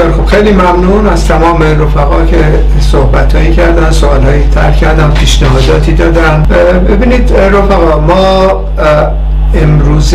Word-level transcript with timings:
بسیار 0.00 0.12
خوب. 0.12 0.26
خیلی 0.26 0.52
ممنون 0.52 1.06
از 1.06 1.28
تمام 1.28 1.62
رفقا 1.62 2.24
که 2.24 2.44
صحبت 2.80 3.34
هایی 3.34 3.52
کردن 3.52 3.90
سوال 3.90 4.22
هایی 4.22 4.48
تر 4.54 4.72
کردن 4.72 5.10
پیشنهاداتی 5.10 5.92
دادن. 5.92 6.46
ببینید 6.88 7.32
رفقا 7.32 8.00
ما 8.00 8.64
امروز 9.54 10.14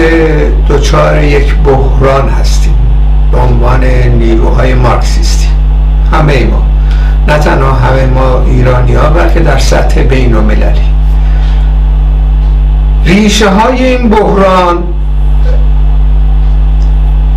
دچار 0.70 1.23
یک 1.23 1.55
بحران 1.55 2.29
هستیم. 2.29 2.75
به 3.31 3.38
عنوان 3.38 3.84
نیروهای 4.20 4.73
مارکسیستی. 4.73 5.48
همه 6.11 6.33
ای 6.33 6.43
ما. 6.43 6.63
نه 7.27 7.38
تنها 7.38 7.71
همه 7.71 8.05
ما 8.05 8.43
ایرانی 8.45 8.93
ها 8.93 9.09
بلکه 9.09 9.39
در 9.39 9.57
سطح 9.57 10.02
بین 10.02 10.36
و 10.36 10.41
ریشه 13.05 13.49
های 13.49 13.86
این 13.86 14.09
بحران 14.09 14.83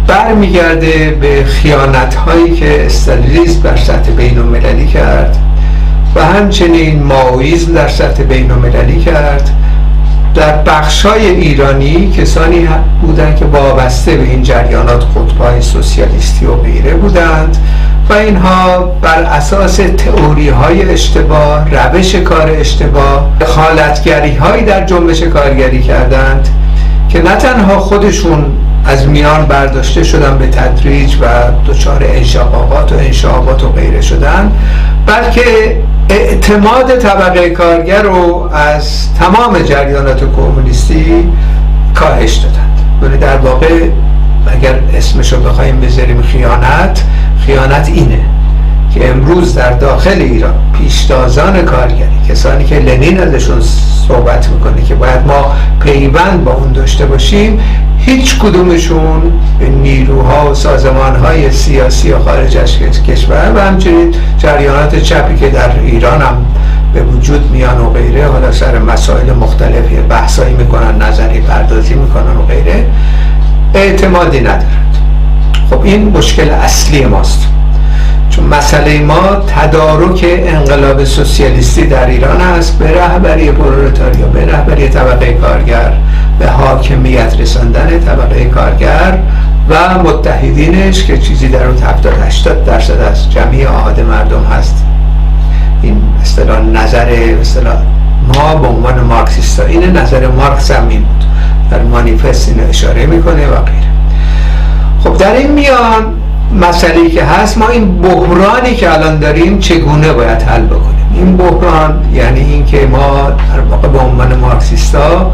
برمیگرده 0.08 1.10
به 1.20 1.44
خیانت 1.44 2.14
هایی 2.14 2.54
که 2.54 2.86
استالیسم 2.86 3.60
در 3.60 3.76
سطح 3.76 4.10
بین 4.10 4.38
المللی 4.38 4.86
کرد 4.86 5.36
و 6.14 6.24
همچنین 6.24 7.02
ماویزم 7.02 7.74
در 7.74 7.88
سطح 7.88 8.22
بین 8.22 8.50
المللی 8.50 9.00
کرد. 9.00 9.50
در 10.34 10.56
بخش 10.56 11.06
های 11.06 11.26
ایرانی 11.26 12.10
کسانی 12.10 12.68
بودند 13.02 13.36
که 13.36 13.44
وابسته 13.44 14.16
به 14.16 14.22
این 14.22 14.42
جریانات 14.42 15.04
قطبای 15.04 15.60
سوسیالیستی 15.60 16.46
و 16.46 16.54
غیره 16.54 16.94
بودند 16.94 17.56
و 18.10 18.12
اینها 18.12 18.78
بر 19.02 19.22
اساس 19.22 19.76
تئوری 19.76 20.48
های 20.48 20.90
اشتباه 20.90 21.70
روش 21.70 22.14
کار 22.14 22.50
اشتباه 22.50 23.30
خالتگری 23.46 24.36
هایی 24.36 24.64
در 24.64 24.84
جنبش 24.84 25.22
کارگری 25.22 25.82
کردند 25.82 26.48
که 27.08 27.22
نه 27.22 27.36
تنها 27.36 27.78
خودشون 27.78 28.44
از 28.84 29.08
میان 29.08 29.46
برداشته 29.46 30.02
شدن 30.04 30.38
به 30.38 30.46
تدریج 30.46 31.16
و 31.20 31.26
دچار 31.66 32.04
انشقاقات 32.04 32.92
و 32.92 32.94
انشابات 32.94 33.64
و 33.64 33.68
غیره 33.68 34.00
شدن. 34.00 34.52
بلکه 35.06 35.42
اعتماد 36.08 36.98
طبقه 36.98 37.50
کارگر 37.50 38.02
رو 38.02 38.50
از 38.52 39.14
تمام 39.14 39.58
جریانات 39.58 40.20
کمونیستی 40.36 41.28
کاهش 41.94 42.34
دادند. 42.34 42.78
ولی 43.02 43.18
در 43.18 43.36
واقع 43.36 43.88
اگر 44.46 44.74
اسمش 44.94 45.32
رو 45.32 45.40
بخوایم 45.40 45.80
بذاریم 45.80 46.22
خیانت 46.22 47.04
خیانت 47.46 47.88
اینه 47.88 48.20
که 48.94 49.08
امروز 49.08 49.54
در 49.54 49.72
داخل 49.72 50.20
ایران 50.20 50.54
پیشتازان 50.78 51.62
کارگری 51.62 52.18
کسانی 52.28 52.64
که 52.64 52.74
لنین 52.78 53.20
ازشون 53.20 53.60
صحبت 54.08 54.48
می‌کنه 54.48 54.82
که 54.82 54.94
باید 54.94 55.26
ما 55.26 55.52
پیوند 55.80 56.44
با 56.44 56.52
اون 56.52 56.72
داشته 56.72 57.06
باشیم 57.06 57.60
هیچ 57.98 58.38
کدومشون 58.38 59.32
نیروها 59.82 60.50
و 60.50 60.54
سازمانهای 60.54 61.52
سیاسی 61.52 62.12
و 62.12 62.18
خارج 62.18 62.56
از 62.56 63.02
کشور 63.08 63.52
و 63.56 63.60
همچنین 63.60 64.14
جریانات 64.38 64.96
چپی 64.96 65.36
که 65.36 65.48
در 65.48 65.80
ایران 65.80 66.22
هم 66.22 66.46
به 66.94 67.02
وجود 67.02 67.50
میان 67.50 67.80
و 67.80 67.90
غیره 67.90 68.28
حالا 68.28 68.52
سر 68.52 68.78
مسائل 68.78 69.32
مختلفی 69.32 69.96
بحثایی 69.96 70.54
می‌کنن 70.54 71.02
نظری 71.02 71.40
پردازی 71.40 71.94
می‌کنن 71.94 72.36
و 72.36 72.42
غیره 72.42 72.86
اعتمادی 73.74 74.40
ندارند 74.40 74.96
خب 75.70 75.82
این 75.82 76.08
مشکل 76.08 76.50
اصلی 76.50 77.04
ماست. 77.04 77.46
مسئله 78.50 79.00
ما 79.00 79.36
تدارک 79.56 80.24
انقلاب 80.46 81.04
سوسیالیستی 81.04 81.86
در 81.86 82.06
ایران 82.06 82.40
است. 82.40 82.78
به 82.78 83.00
رهبری 83.00 83.52
پرولتاریا 83.52 84.26
به 84.26 84.46
رهبری 84.46 84.88
طبقه 84.88 85.32
کارگر 85.32 85.92
به 86.38 86.46
حاکمیت 86.46 87.34
رساندن 87.40 88.00
طبقه 88.00 88.44
کارگر 88.44 89.18
و 89.68 89.98
متحدینش 89.98 91.04
که 91.04 91.18
چیزی 91.18 91.48
در 91.48 91.66
اون 91.66 91.82
70 91.82 92.12
80 92.26 92.64
درصد 92.64 93.00
از 93.00 93.32
جمعی 93.32 93.66
آهاد 93.66 94.00
مردم 94.00 94.44
هست. 94.44 94.84
این 95.82 96.02
اصطلاح 96.22 96.60
نظر 96.60 97.36
اصطلاح 97.40 97.76
ما 98.34 98.54
به 98.54 98.66
عنوان 98.66 99.00
مارکسیستا 99.00 99.64
این 99.64 99.96
نظر 99.96 100.26
مارکس 100.26 100.70
هم 100.70 100.88
این 100.88 101.02
بود. 101.02 101.24
در 101.70 101.82
مانیفست 101.82 102.48
اینو 102.48 102.68
اشاره 102.68 103.06
می‌کنه 103.06 103.46
و 103.46 103.54
غیره. 103.54 103.88
خب 105.04 105.16
در 105.16 105.32
این 105.32 105.52
میان 105.52 106.04
مسئله 106.52 107.10
که 107.10 107.24
هست 107.24 107.58
ما 107.58 107.68
این 107.68 107.98
بحرانی 108.02 108.74
که 108.74 108.92
الان 108.92 109.18
داریم 109.18 109.58
چگونه 109.58 110.12
باید 110.12 110.42
حل 110.42 110.62
بکنیم؟ 110.62 111.12
این 111.14 111.36
بحران 111.36 112.04
یعنی 112.12 112.40
اینکه 112.40 112.86
ما 112.86 113.30
در 113.30 113.60
واقع 113.60 113.88
به 113.88 113.98
عنوان 113.98 114.34
مارکسیستا 114.34 115.32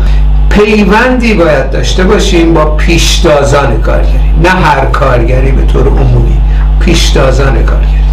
پیوندی 0.51 1.35
باید 1.35 1.71
داشته 1.71 2.05
باشیم 2.05 2.55
با 2.55 2.65
پیشتازان 2.65 3.81
کارگری. 3.81 4.31
نه 4.43 4.51
هر 4.51 4.85
کارگری 4.85 5.51
به 5.51 5.63
طور 5.73 5.87
عمومی 5.87 6.41
پیشتازان 6.81 7.55
کارگری. 7.65 8.05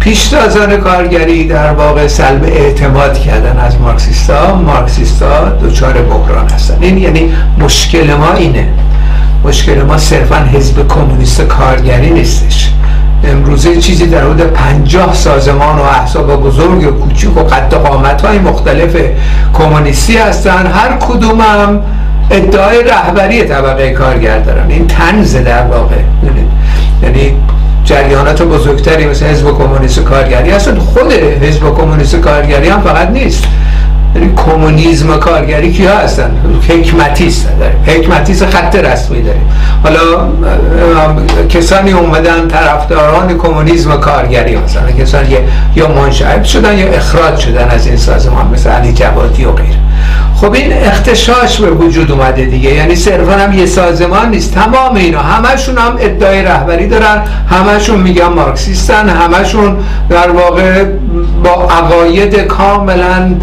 پیشتازان 0.00 0.76
کارگری 0.76 1.48
در 1.48 1.72
واقع 1.72 2.06
سلب 2.06 2.44
اعتماد 2.44 3.18
کردن 3.18 3.58
از 3.58 3.80
مارکسیستا 3.80 4.54
مارکسیستا 4.56 5.48
دچار 5.48 5.92
بحران 5.92 6.48
هستن. 6.48 6.78
این 6.80 6.98
یعنی 6.98 7.32
مشکل 7.58 8.14
ما 8.14 8.32
اینه. 8.32 8.68
مشکل 9.44 9.82
ما 9.82 9.98
صرفا 9.98 10.36
حزب 10.36 10.88
کمونیست 10.88 11.40
کارگری 11.40 12.10
نیستش. 12.10 12.70
امروزه 13.24 13.76
چیزی 13.76 14.06
در 14.06 14.20
حدود 14.20 14.40
پنجاه 14.40 15.14
سازمان 15.14 15.78
و 15.78 15.82
احزاب 15.82 16.40
بزرگ 16.40 16.88
و 16.88 16.90
کوچیک 16.90 17.36
و 17.36 17.40
قد 17.40 17.74
قامت 17.74 18.22
های 18.22 18.38
مختلف 18.38 18.96
کمونیستی 19.54 20.16
هستن 20.16 20.66
هر 20.66 20.96
کدوم 20.96 21.40
هم 21.40 21.80
ادعای 22.30 22.82
رهبری 22.82 23.42
طبقه 23.42 23.90
کارگر 23.90 24.38
دارن. 24.38 24.70
این 24.70 24.86
تنز 24.86 25.36
در 25.36 25.66
واقع. 25.66 25.96
یعنی 27.02 27.36
جریانات 27.84 28.42
بزرگتری 28.42 29.06
مثل 29.06 29.26
حزب 29.26 29.58
کمونیست 29.58 30.00
کارگری 30.00 30.50
هستن. 30.50 30.78
خود 30.78 31.12
حزب 31.42 31.74
کمونیست 31.74 32.16
کارگری 32.16 32.68
هم 32.68 32.80
فقط 32.80 33.10
نیست. 33.10 33.44
کمونیسم 34.36 35.16
کارگری 35.16 35.72
کیا 35.72 35.98
هستن؟ 35.98 36.30
حکمتیست. 36.68 37.48
داریم 37.60 37.76
حکمتیست 37.86 38.46
خط 38.46 38.76
رسمی 38.76 39.22
داریم 39.22 39.50
حالا 39.82 40.28
کسانی 41.48 41.92
اومدن 41.92 42.48
طرفداران 42.48 43.38
کمونیسم 43.38 43.96
کارگری 43.96 44.56
مثلا 44.56 44.90
کسانی 44.90 45.36
یا 45.76 45.88
منشعب 45.88 46.44
شدن 46.44 46.78
یا 46.78 46.86
اخراج 46.86 47.38
شدن 47.38 47.68
از 47.70 47.86
این 47.86 47.96
سازمان 47.96 48.50
مثل 48.52 48.70
علی 48.70 48.92
جوادی 48.92 49.44
و 49.44 49.52
غیر 49.52 49.74
خب 50.36 50.52
این 50.52 50.72
اختشاش 50.72 51.60
به 51.60 51.70
وجود 51.70 52.10
اومده 52.10 52.44
دیگه. 52.44 52.74
یعنی 52.74 52.96
صرفا 52.96 53.32
هم 53.32 53.52
یه 53.52 53.66
سازمان 53.66 54.30
نیست. 54.30 54.54
تمام 54.54 54.94
اینا 54.94 55.18
همشون 55.18 55.78
هم 55.78 55.96
ادعای 56.00 56.42
رهبری 56.42 56.88
دارن. 56.88 57.22
همشون 57.50 58.00
میگن 58.00 58.26
مارکسیستن. 58.26 59.08
همشون 59.08 59.76
در 60.08 60.30
واقع 60.30 60.84
با 61.44 61.50
عقاید 61.50 62.36
کاملا 62.36 63.34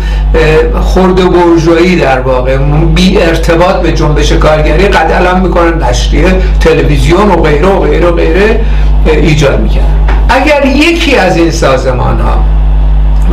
خرد 0.81 1.15
برجویی 1.15 1.95
در 1.95 2.19
واقع. 2.19 2.57
بی 2.95 3.17
ارتباط 3.21 3.75
به 3.75 3.91
جنبش 3.91 4.31
کارگری 4.31 4.87
قد 4.87 5.11
علم 5.11 5.41
می‌کنن 5.41 5.83
نشریه 5.83 6.35
تلویزیون 6.59 7.31
و 7.31 7.35
غیره 7.35 7.67
و 7.67 7.79
غیره 7.79 8.07
و 8.07 8.11
غیره 8.11 8.59
ایجاد 9.05 9.59
می‌کنن 9.59 9.81
اگر 10.29 10.65
یکی 10.65 11.15
از 11.15 11.37
این 11.37 11.51
سازمان 11.51 12.19
ها 12.19 12.43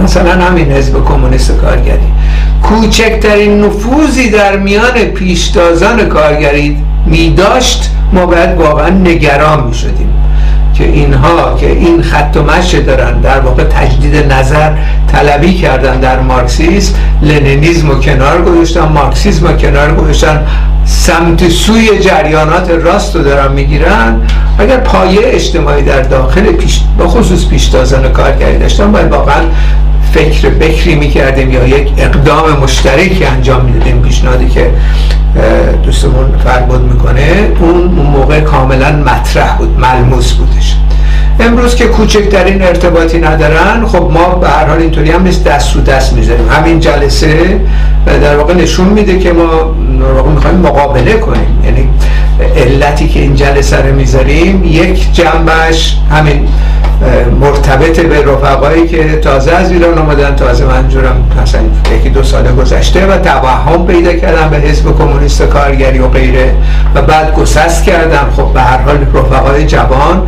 مثلا 0.02 0.32
همین 0.32 0.72
حزب 0.72 1.04
کمونیست 1.04 1.56
کارگری 1.56 2.12
کوچکترین 2.62 3.64
نفوذی 3.64 4.30
در 4.30 4.56
میان 4.56 4.94
پیشتازان 4.94 6.08
کارگری 6.08 6.76
می 7.06 7.30
داشت 7.30 7.90
ما 8.12 8.26
باید 8.26 8.58
واقعا 8.58 8.88
نگران 8.88 9.66
می 9.66 9.74
شدیم 9.74 10.14
که 10.78 10.84
اینها 10.84 11.56
که 11.60 11.70
این 11.70 12.02
خط 12.02 12.36
و 12.36 12.42
مشه 12.42 12.80
دارن 12.80 13.20
در 13.20 13.40
واقع 13.40 13.64
تجدید 13.64 14.32
نظر 14.32 14.72
طلبی 15.12 15.54
کردن 15.54 16.00
در 16.00 16.20
مارکسیسم 16.20 16.94
لنینیزم 17.22 17.90
و 17.90 17.94
کنار 17.94 18.42
گذاشتن 18.42 18.88
مارکسیسم 18.88 19.46
و 19.46 19.52
کنار 19.52 19.94
گذاشتن 19.94 20.46
سمت 20.84 21.48
سوی 21.48 21.98
جریانات 21.98 22.70
راست 22.70 23.16
رو 23.16 23.22
دارن 23.22 23.52
می‌گیرن. 23.52 24.20
اگر 24.58 24.76
پایه 24.76 25.20
اجتماعی 25.24 25.82
در 25.82 26.02
داخل 26.02 26.52
پیش 26.52 26.80
با 26.98 27.08
خصوص 27.08 27.46
پیشتازان 27.46 28.08
کارگری 28.08 28.58
داشتن 28.58 28.92
باید 28.92 29.12
واقعا 29.12 29.40
فکر 30.12 30.48
بکری 30.48 30.94
می‌کردیم 30.94 31.50
یا 31.50 31.66
یک 31.66 31.92
اقدام 31.98 32.50
مشترکی 32.62 33.24
انجام 33.24 33.64
می‌دادیم. 33.64 34.02
پیشنهادی 34.02 34.48
که 34.48 34.70
دوستمون 35.84 36.38
فرمود 36.44 36.80
می‌کنه 36.92 37.50
اون 37.60 37.84
موقع 37.84 38.40
کاملا 38.40 38.92
مطرح 38.92 39.56
بود 39.56 39.80
ملموس 39.80 40.32
بودش. 40.32 40.76
امروز 41.40 41.74
که 41.74 41.86
کوچکترین 41.86 42.62
ارتباطی 42.62 43.18
ندارن 43.18 43.86
خب 43.86 44.10
ما 44.12 44.28
به 44.34 44.48
هر 44.48 44.66
حال 44.66 44.78
اینطوری 44.78 45.10
هم 45.10 45.22
نیست 45.22 45.44
دست 45.44 45.76
رو 45.76 45.82
دست 45.82 46.12
می‌ذاریم. 46.12 46.48
همین 46.48 46.80
جلسه 46.80 47.60
در 48.06 48.36
واقع 48.36 48.54
نشون 48.54 48.86
میده 48.86 49.18
که 49.18 49.32
ما 49.32 49.74
واقع 50.14 50.30
می‌خوایم 50.30 50.56
مقابله 50.56 51.12
کنیم. 51.12 51.62
یعنی 51.64 51.88
علتی 52.56 53.08
که 53.08 53.20
این 53.20 53.34
جلسه 53.34 53.76
رو 53.76 53.94
می‌ذاریم 53.94 54.64
یک 54.64 55.12
جنبش 55.12 55.96
همین 56.10 56.48
مرتبط 57.40 58.00
به 58.00 58.22
رفقایی 58.22 58.88
که 58.88 59.16
تازه 59.16 59.52
از 59.52 59.72
ایران 59.72 59.98
آمدن 59.98 60.36
تازه 60.36 60.64
منجورم 60.64 61.30
مثلا 61.42 61.60
یکی 61.96 62.10
دو 62.10 62.22
سال 62.22 62.54
گذشته 62.54 63.06
و 63.06 63.18
توهم 63.18 63.86
پیدا 63.86 64.12
کردم 64.12 64.50
به 64.50 64.56
حزب 64.56 64.98
کمونیست 64.98 65.42
کارگری 65.42 65.98
و 65.98 66.08
غیره 66.08 66.54
و 66.94 67.02
بعد 67.02 67.34
گسست 67.34 67.84
کردم 67.84 68.28
خب 68.36 68.52
به 68.52 68.60
هر 68.60 68.78
حال 68.78 69.06
رفقای 69.14 69.66
جوان 69.66 70.22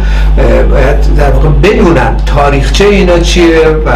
باید 0.71 1.17
در 1.17 1.31
واقع 1.31 1.49
بدونن 1.49 2.17
تاریخچه 2.27 2.85
اینا 2.85 3.19
چیه 3.19 3.69
و 3.87 3.91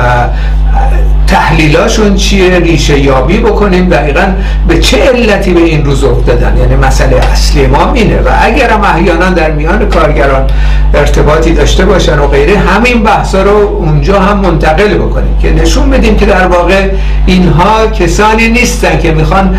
تحلیلاشون 1.34 2.14
چیه؟ 2.14 2.58
ریشه 2.58 2.98
یابی 2.98 3.38
بکنیم. 3.38 3.88
دقیقا 3.88 4.26
به 4.68 4.78
چه 4.78 4.96
علتی 4.98 5.54
به 5.54 5.60
این 5.60 5.84
روز 5.84 6.04
افتادن؟ 6.04 6.56
یعنی 6.56 6.76
مسئله 6.76 7.16
اصلی 7.16 7.66
ما 7.66 7.92
اینه. 7.92 8.16
و 8.16 8.28
اگر 8.42 8.70
هم 8.70 8.84
احیانا 8.84 9.30
در 9.30 9.50
میان 9.50 9.88
کارگران 9.88 10.46
ارتباطی 10.94 11.54
داشته 11.54 11.84
باشن 11.84 12.18
و 12.18 12.26
غیره 12.26 12.58
همین 12.58 13.02
بحثا 13.02 13.42
رو 13.42 13.50
اونجا 13.50 14.20
هم 14.20 14.38
منتقل 14.38 14.94
بکنیم 14.94 15.38
که 15.42 15.52
نشون 15.52 15.90
بدیم 15.90 16.16
که 16.16 16.26
در 16.26 16.46
واقع 16.46 16.88
اینها 17.26 17.86
کسانی 17.86 18.48
نیستن 18.48 18.98
که 18.98 19.12
می‌خوان 19.12 19.58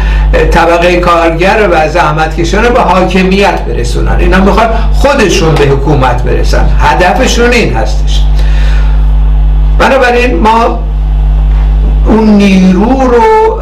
طبقه 0.52 0.96
کارگر 0.96 1.70
و 1.72 1.90
زحمت 1.90 2.36
کشانه 2.36 2.70
به 2.70 2.80
حاکمیت 2.82 3.62
برسونن. 3.62 4.16
اینا 4.20 4.40
می‌خوان 4.40 4.70
خودشون 4.94 5.56
به 5.56 5.64
حکومت 5.66 6.24
برسن. 6.24 6.70
هدفشون 6.80 7.52
این 7.52 7.74
هستش. 7.74 8.22
بنابراین 9.80 10.36
ما 10.36 10.80
اون 12.08 12.30
نیرو 12.30 13.00
رو 13.00 13.62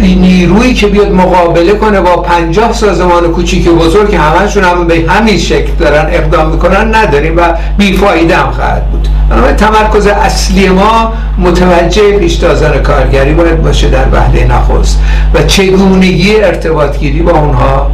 نیرویی 0.00 0.74
که 0.74 0.86
بیاد 0.86 1.12
مقابله 1.12 1.72
کنه 1.72 2.00
با 2.00 2.16
پنجاه 2.16 2.72
سازمان 2.72 3.22
کوچیک 3.32 3.68
بزرگ 3.68 4.10
که 4.10 4.18
همشون 4.18 4.64
هم 4.64 4.86
به 4.86 5.04
همین 5.08 5.38
شکل 5.38 5.72
دارن 5.78 6.06
اقدام 6.10 6.50
می‌کنن 6.50 6.94
نداریم 6.94 7.36
و 7.36 7.40
بیفایده 7.78 8.36
هم 8.36 8.50
خواهد 8.50 8.90
بود. 8.90 9.08
بنابراین 9.30 9.56
تمرکز 9.56 10.06
اصلی 10.06 10.68
ما 10.68 11.12
متوجه 11.38 12.12
پیشتازان 12.12 12.78
کارگری 12.78 13.34
باید 13.34 13.62
باشه 13.62 13.88
در 13.88 14.04
وحده 14.12 14.46
نخست 14.46 15.00
و 15.34 15.42
چگونگی 15.42 16.36
ارتباطگیری 16.36 17.22
با 17.22 17.38
اونها. 17.38 17.90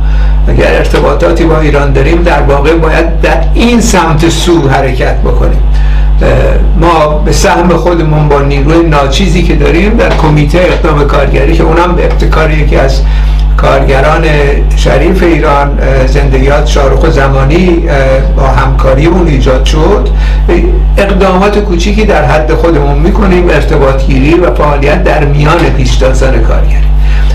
اگر 0.48 0.76
ارتباطاتی 0.76 1.44
با 1.44 1.60
ایران 1.60 1.92
داریم 1.92 2.22
در 2.22 2.42
واقع 2.42 2.74
باید 2.74 3.20
در 3.20 3.42
این 3.54 3.80
سمت 3.80 4.28
سو 4.28 4.68
حرکت 4.68 5.16
بکنیم. 5.16 5.62
ما 6.80 7.08
به 7.24 7.32
سهم 7.32 7.68
خودمون 7.68 8.28
با 8.28 8.40
نیروی 8.40 8.86
ناچیزی 8.86 9.42
که 9.42 9.54
داریم 9.54 9.96
در 9.96 10.16
کمیته 10.16 10.58
اقدام 10.58 11.06
کارگری 11.06 11.56
که 11.56 11.62
اونم 11.62 11.94
به 11.96 12.04
ابتکار 12.04 12.50
یکی 12.50 12.76
از 12.76 13.02
کارگران 13.56 14.24
شریف 14.76 15.22
ایران 15.22 15.78
زندگیات 16.06 16.66
شارخ 16.66 17.10
زمانی 17.10 17.88
با 18.36 18.42
همکاری 18.42 19.06
اون 19.06 19.26
ایجاد 19.26 19.64
شد. 19.64 20.08
اقدامات 20.98 21.58
کوچیکی 21.58 22.04
در 22.04 22.24
حد 22.24 22.54
خودمون 22.54 22.98
می‌کنیم 22.98 23.48
ارتباطگیری 23.48 24.34
و 24.34 24.54
فعالیت 24.54 25.04
در 25.04 25.24
میان 25.24 25.58
پیشتازان 25.58 26.42
کارگری. 26.42 26.90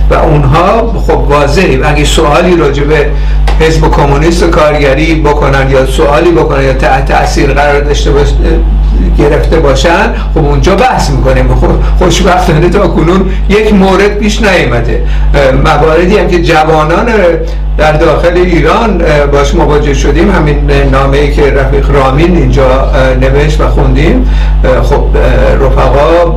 و 0.09 0.13
اونها 0.13 0.93
خب 1.07 1.17
واضحه. 1.17 1.79
اگه 1.83 2.05
سوالی 2.05 2.55
راجع 2.55 2.83
به 2.83 3.05
حزب 3.59 3.91
کمونیست 3.91 4.43
و 4.43 4.47
کارگری 4.47 5.15
بکنن 5.15 5.69
یا 5.69 5.85
سوالی 5.85 6.31
بکنن 6.31 6.63
یا 6.63 6.73
تحت 6.73 7.11
تاثیر 7.11 7.53
قرار 7.53 7.81
داشته 7.81 8.11
باشه 8.11 8.33
گرفته 9.17 9.59
باشن 9.59 10.13
خب 10.33 10.45
اونجا 10.45 10.75
بحث 10.75 11.09
می‌کنیم. 11.09 11.55
خوشبختانه 11.99 12.69
تا 12.69 12.87
کنون 12.87 13.29
یک 13.49 13.73
مورد 13.73 14.17
پیش 14.17 14.41
نیامده 14.41 15.03
مواردی 15.65 16.17
هم 16.17 16.27
که 16.27 16.41
جوانان 16.43 17.05
در 17.77 17.91
داخل 17.91 18.33
ایران 18.35 19.01
باش 19.31 19.53
مواجه 19.53 19.93
شدیم. 19.93 20.31
همین 20.31 20.71
نامه 20.91 21.17
ای 21.17 21.33
که 21.33 21.51
رفیق 21.51 21.91
رامین 21.91 22.37
اینجا 22.37 22.91
نوشت 23.21 23.61
و 23.61 23.67
خوندیم. 23.67 24.29
خب 24.83 25.03
رفقا 25.61 26.35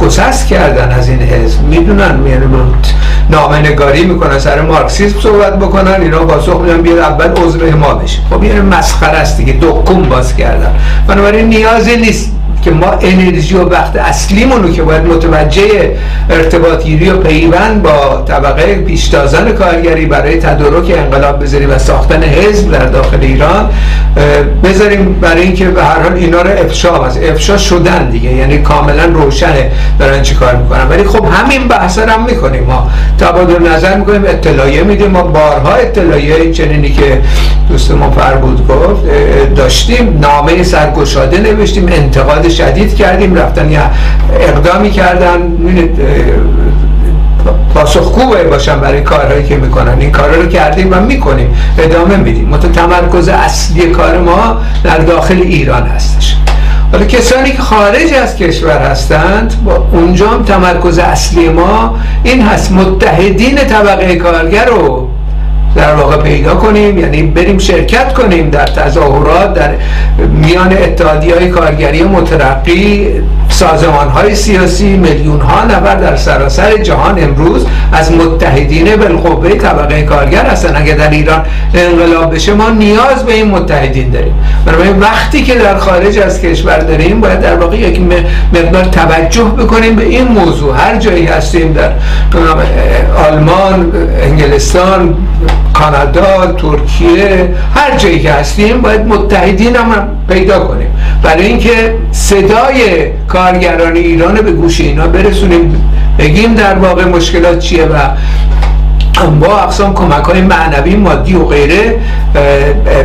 گسست 0.00 0.46
کردن 0.46 0.90
از 0.90 1.08
این 1.08 1.22
حزب. 1.22 1.62
می‌دونن 1.62 2.26
یعنی 2.26 2.46
نامه 3.30 3.58
نگاری 3.58 4.04
می‌کنن 4.04 4.38
سر 4.38 4.60
مارکسیسم 4.60 5.20
صحبت 5.20 5.58
بکنن 5.58 6.00
اینا 6.02 6.18
پاسخ 6.18 6.60
میدن 6.60 6.82
بیاد 6.82 6.98
اول 6.98 7.42
عضو 7.42 7.76
ما 7.76 7.94
بشه. 7.94 8.18
خب 8.30 8.44
یعنی 8.44 8.60
مسخره 8.60 9.18
است 9.18 9.36
دیگه 9.36 9.52
دکون 9.62 10.02
باز 10.02 10.36
کردن. 10.36 10.74
بنابراین 11.06 11.48
نیازی 11.48 11.96
نیست. 11.96 12.32
که 12.62 12.70
ما 12.70 12.86
انرژی 12.86 13.54
و 13.54 13.68
وقت 13.68 13.96
اصلیمونو 13.96 14.72
که 14.72 14.82
باید 14.82 15.06
متوجه 15.06 15.96
ارتباطگیری 16.30 17.10
و 17.10 17.16
پیوند 17.16 17.82
با 17.82 18.24
طبقه 18.28 18.74
پیشتازان 18.74 19.52
کارگری 19.52 20.06
برای 20.06 20.38
تدارک 20.38 20.90
انقلاب 20.90 21.42
بذاریم 21.42 21.70
و 21.70 21.78
ساختن 21.78 22.22
حزب 22.22 22.70
در 22.70 22.86
داخل 22.86 23.18
ایران 23.20 23.70
بذاریم 24.64 25.12
برای 25.20 25.42
اینکه 25.42 25.68
به 25.68 25.84
هر 25.84 26.02
حال 26.02 26.12
اینا 26.12 26.42
رو 26.42 26.50
افشا 26.50 27.04
از 27.04 27.18
افشا 27.18 27.56
شدن 27.56 28.10
دیگه 28.10 28.32
یعنی 28.32 28.58
کاملا 28.58 29.04
روشنه 29.04 29.70
دارن 29.98 30.22
چی 30.22 30.34
کار 30.34 30.56
می‌کنن. 30.56 30.88
ولی 30.90 31.04
خب 31.04 31.26
همین 31.32 31.68
بحث 31.68 31.98
هم 31.98 32.24
می‌کنیم. 32.24 32.64
ما 32.64 32.90
تبادل 33.18 33.68
نظر 33.68 33.96
می‌کنیم 33.96 34.24
اطلاعیه 34.24 34.82
میدیم. 34.82 35.10
ما 35.10 35.22
بارها 35.22 35.74
اطلاعیه 35.74 36.52
چنینی 36.52 36.90
که 36.90 37.20
دوستمون 37.68 38.10
فربود 38.10 38.68
گفت 38.68 39.02
داشتیم. 39.56 40.18
نامه 40.20 40.62
سرگشاده 40.62 41.38
نوشتیم 41.38 41.88
انتقاد 41.92 42.48
شدید 42.52 42.96
کردیم 42.96 43.34
رفتن 43.34 43.70
یا 43.70 43.82
اقدامی 44.40 44.90
کردن 44.90 45.38
پاسخگو 47.74 48.34
باشن 48.50 48.80
برای 48.80 49.00
کارهایی 49.00 49.44
که 49.44 49.56
می‌کنن. 49.56 49.96
این 50.00 50.10
کارا 50.10 50.34
رو 50.34 50.46
کردیم 50.46 50.88
و 50.92 51.00
می‌کنیم. 51.00 51.54
ادامه 51.78 52.16
میدیم. 52.16 52.48
متو 52.48 52.68
تمرکز 52.68 53.28
اصلی 53.28 53.90
کار 53.90 54.18
ما 54.18 54.56
در 54.84 54.98
داخل 54.98 55.40
ایران 55.42 55.82
هستش. 55.82 56.36
حالا 56.92 57.04
کسانی 57.04 57.52
که 57.52 57.62
خارج 57.62 58.12
از 58.22 58.36
کشور 58.36 58.78
هستند 58.78 59.64
با 59.64 59.86
اونجا 59.92 60.30
هم 60.30 60.42
تمرکز 60.42 60.98
اصلی 60.98 61.48
ما 61.48 61.98
این 62.24 62.42
هست. 62.42 62.72
متحدین 62.72 63.54
طبقه 63.56 64.16
کارگر 64.16 64.64
رو 64.64 65.08
در 65.76 65.94
واقع 65.94 66.16
پیدا 66.16 66.54
کنیم 66.54 66.98
یعنی 66.98 67.22
بریم 67.22 67.58
شرکت 67.58 68.12
کنیم 68.12 68.50
در 68.50 68.66
تظاهرات 68.66 69.54
در 69.54 69.70
میان 70.40 70.72
اتحادی 70.72 71.30
های 71.30 71.48
کارگری 71.48 72.02
مترقی 72.02 73.08
سازمان 73.48 74.08
های 74.08 74.34
سیاسی 74.34 74.96
میلیون 74.96 75.40
ها 75.40 75.64
نفر 75.64 75.94
در 75.94 76.16
سراسر 76.16 76.76
جهان 76.76 77.22
امروز 77.22 77.66
از 77.92 78.12
متحدین 78.12 78.96
بالقوه 78.96 79.54
طبقه 79.54 80.02
کارگر 80.02 80.44
هستن. 80.46 80.76
اگر 80.76 80.94
در 80.94 81.10
ایران 81.10 81.42
انقلاب 81.74 82.34
بشه 82.34 82.54
ما 82.54 82.70
نیاز 82.70 83.24
به 83.26 83.32
این 83.32 83.50
متحدین 83.50 84.10
داریم. 84.10 84.34
بنابراین 84.66 84.98
وقتی 84.98 85.42
که 85.42 85.54
در 85.54 85.78
خارج 85.78 86.18
از 86.18 86.40
کشور 86.40 86.78
داریم 86.78 87.20
باید 87.20 87.40
در 87.40 87.56
واقع 87.56 87.76
یک 87.76 88.00
مقدار 88.54 88.84
توجه 88.84 89.44
بکنیم 89.44 89.96
به 89.96 90.04
این 90.04 90.28
موضوع. 90.28 90.76
هر 90.76 90.96
جایی 90.96 91.26
هستیم 91.26 91.72
در 91.72 91.90
آلمان 93.28 93.92
انگلستان 94.22 95.14
کانادا 95.72 96.46
ترکیه 96.46 97.54
هر 97.74 97.96
جایی 97.96 98.20
که 98.20 98.32
هستیم 98.32 98.80
باید 98.80 99.06
متحدین 99.06 99.76
هم 99.76 100.08
پیدا 100.28 100.58
کنیم. 100.58 100.88
برای 101.22 101.46
اینکه 101.46 101.94
صدای 102.12 103.06
کارگران 103.28 103.96
ایران 103.96 104.34
به 104.34 104.52
گوش 104.52 104.80
اینا 104.80 105.06
برسونیم 105.06 105.90
بگیم 106.18 106.54
در 106.54 106.74
واقع 106.74 107.04
مشکلات 107.04 107.58
چیه 107.58 107.84
و 107.84 107.96
با 109.40 109.60
اقسام 109.60 109.94
کمک 109.94 110.24
های 110.24 110.40
معنوی 110.40 110.96
مادی 110.96 111.34
و 111.34 111.44
غیره 111.44 111.98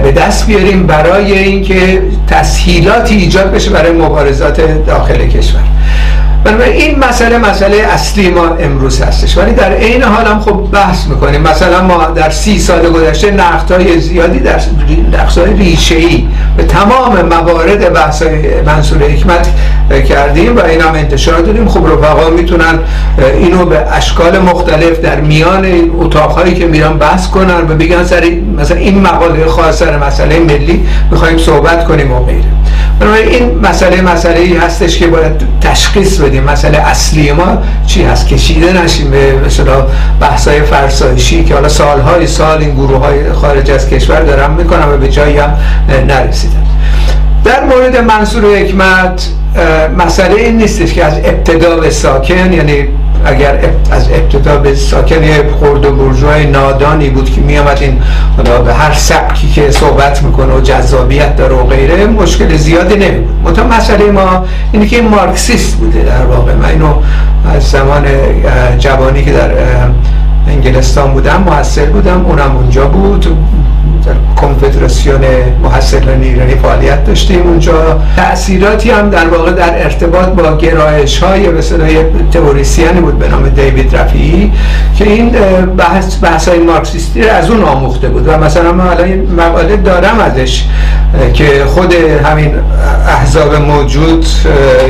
به 0.04 0.12
دست 0.12 0.48
بیاریم 0.48 0.88
برای 0.88 1.38
اینکه 1.38 2.02
تسهیلاتی 2.28 3.16
ایجاد 3.16 3.52
بشه 3.52 3.70
برای 3.70 3.92
مبارزات 3.92 4.86
داخل 4.86 5.28
کشور. 5.28 5.62
این 6.54 7.00
مسئله 7.00 7.38
مسئله 7.38 7.78
اصلی 7.78 8.30
ما 8.30 8.46
امروز 8.48 9.02
هستش. 9.02 9.38
ولی 9.38 9.54
در 9.54 9.74
عین 9.74 10.04
حال 10.04 10.26
هم 10.26 10.40
خب 10.40 10.68
بحث 10.72 11.08
می‌کنیم. 11.08 11.42
مثلا 11.42 11.82
ما 11.82 12.06
در 12.06 12.30
سی 12.30 12.60
سال 12.60 12.90
گذشته 12.90 13.32
نقد 13.32 13.72
های 13.72 14.00
زیادی 14.00 14.40
در 14.40 14.60
نقد 15.14 15.38
های 15.38 15.54
ریشه 15.54 15.96
ای 15.96 16.28
به 16.58 16.64
تمام 16.64 17.22
موارد 17.22 17.94
بحث 17.94 18.22
های 18.22 18.62
منصور 18.62 19.04
حکمت 19.04 19.48
کردیم 20.08 20.58
و 20.58 20.60
این 20.66 20.82
هم 20.82 20.94
انتشار 20.94 21.42
دادیم. 21.42 21.68
خب 21.68 21.88
رفقا 21.88 22.30
می‌تونن 22.30 22.80
اینو 23.34 23.66
به 23.66 23.80
اشکال 23.92 24.40
مختلف 24.40 25.00
در 25.00 25.22
میان 25.22 25.66
این 25.66 25.92
اتاقهایی 26.00 26.54
که 26.54 26.66
میرن 26.66 26.94
بحث 26.94 27.28
کنن 27.28 27.62
و 27.70 27.76
بگن 27.76 28.04
سر 28.04 28.24
مثلا 28.58 28.78
این 28.78 29.02
مقاله 29.02 29.48
خاص 29.48 29.80
سر 29.80 29.98
مسئله 29.98 30.40
ملی 30.40 30.86
می‌خوایم 31.12 31.38
صحبت 31.38 31.86
کنیم 31.86 32.12
و 32.12 32.20
غیره. 32.20 32.44
این 33.32 33.60
مسئله 33.60 34.02
مسئله 34.02 34.40
ای 34.40 34.58
هستش 34.58 34.98
که 34.98 35.08
باید 35.08 35.32
تشخیص 35.62 36.18
بدیم. 36.18 36.44
مسئله 36.44 36.78
اصلی 36.78 37.32
ما 37.32 37.58
چی 37.88 38.04
هست؟ 38.04 38.28
کشیده 38.28 38.84
نشیم 38.84 39.12
به 39.12 39.34
مثلا 39.46 39.86
بحث 40.22 40.48
های 40.48 40.62
فرسایشی 40.62 41.44
که 41.44 41.54
حالا 41.54 41.70
سالهای 41.70 42.28
سال 42.28 42.58
این 42.58 42.76
گروه 42.76 43.00
های 43.06 43.34
خارج 43.34 43.72
از 43.72 43.90
کشور 43.90 44.22
دارن 44.22 44.52
می‌کنن 44.52 44.90
و 44.90 44.98
به 44.98 45.10
جایی 45.10 45.38
هم 45.38 45.58
نرسیدن. 46.08 46.64
در 47.44 47.64
مورد 47.64 47.98
منصور 47.98 48.46
حکمت 48.46 49.28
مسئله 49.98 50.36
این 50.36 50.58
نیستش 50.58 50.94
که 50.94 51.06
از 51.06 51.14
ابتدا 51.18 51.76
به 51.76 51.90
ساکن 51.90 52.54
یعنی 52.54 52.88
اگر 53.26 53.60
از 53.92 54.10
ابتدا 54.12 54.58
به 54.58 54.76
ساکن 54.76 55.24
یه 55.24 55.44
خرد 55.60 55.86
و 55.86 55.92
برجوهای 55.92 56.46
نادانی 56.46 57.10
بود 57.10 57.32
که 57.32 57.42
میامد 57.42 57.78
این 57.82 58.02
به 58.66 58.74
هر 58.74 58.94
سبکی 58.94 59.48
که 59.48 59.72
صحبت 59.72 60.24
می‌کنه 60.24 60.54
و 60.54 60.62
جذابیت 60.62 61.36
داره 61.36 61.56
و 61.56 61.64
غیره 61.64 62.06
مشکل 62.06 62.58
زیادی 62.58 62.96
نمیبود. 62.96 63.36
منتها 63.46 63.68
مسئله 63.68 64.12
ما 64.12 64.46
اینه 64.72 64.86
که 64.86 65.02
مارکسیست 65.02 65.76
بوده 65.76 66.00
در 66.00 66.26
واقع. 66.26 66.54
من 66.54 66.70
اینو 66.70 66.94
از 67.56 67.64
زمان 67.64 68.06
جوانی 68.80 69.24
که 69.26 69.32
در 69.32 69.52
انگلستان 70.48 71.14
بودم 71.14 71.44
محصل 71.48 71.86
بودم. 71.86 72.26
اونم 72.26 72.56
اونجا 72.56 72.88
بود. 72.88 73.28
کنفدراسیون 74.36 75.22
محصلان 75.64 76.22
ایرانی 76.22 76.56
فعالیت 76.56 77.06
داشتیم 77.06 77.42
اونجا. 77.42 78.00
تأثیراتی 78.16 78.92
هم 78.92 79.10
در 79.10 79.28
واقع 79.28 79.52
در 79.52 79.84
ارتباط 79.84 80.28
با 80.28 80.58
گرایش 80.58 81.20
های 81.20 81.50
مثلا 81.50 81.88
تئوریسیانی 82.32 83.02
بود 83.02 83.20
به 83.20 83.28
نام 83.28 83.50
دیوید 83.50 83.96
رفیعی 83.96 84.52
که 84.98 85.04
این 85.04 85.30
بحث 85.78 86.24
بحث 86.24 86.48
های 86.48 86.60
مارکسیستی 86.60 87.22
از 87.30 87.50
اون 87.50 87.64
آموخته 87.64 88.08
بود. 88.08 88.28
و 88.28 88.38
مثلا 88.38 88.72
من 88.72 88.88
الان 88.88 89.10
مقاله 89.38 89.78
دارم 89.78 90.20
ازش 90.20 90.64
که 91.34 91.66
خود 91.68 91.94
همین 92.26 92.52
احزاب 93.08 93.56
موجود 93.56 94.26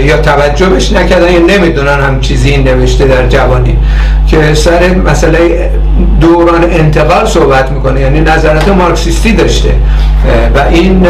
یا 0.06 0.18
توجه 0.18 0.66
بهش 0.66 0.92
نکردن 0.92 1.32
یا 1.32 1.40
نمی‌دونن 1.40 2.00
هم 2.00 2.20
چیزی 2.20 2.50
این 2.50 2.68
نوشته 2.68 3.06
در 3.06 3.28
جوانی. 3.28 3.78
که 4.28 4.54
سر 4.54 4.96
مسئله 4.96 5.70
دوران 6.22 6.64
انتقال 6.64 7.26
صحبت 7.26 7.72
می‌کنه 7.72 8.02
یعنی 8.02 8.20
نظرات 8.20 8.68
مارکسیستی 8.68 9.34
داشته. 9.34 9.70
و 10.56 10.60
این 10.70 11.08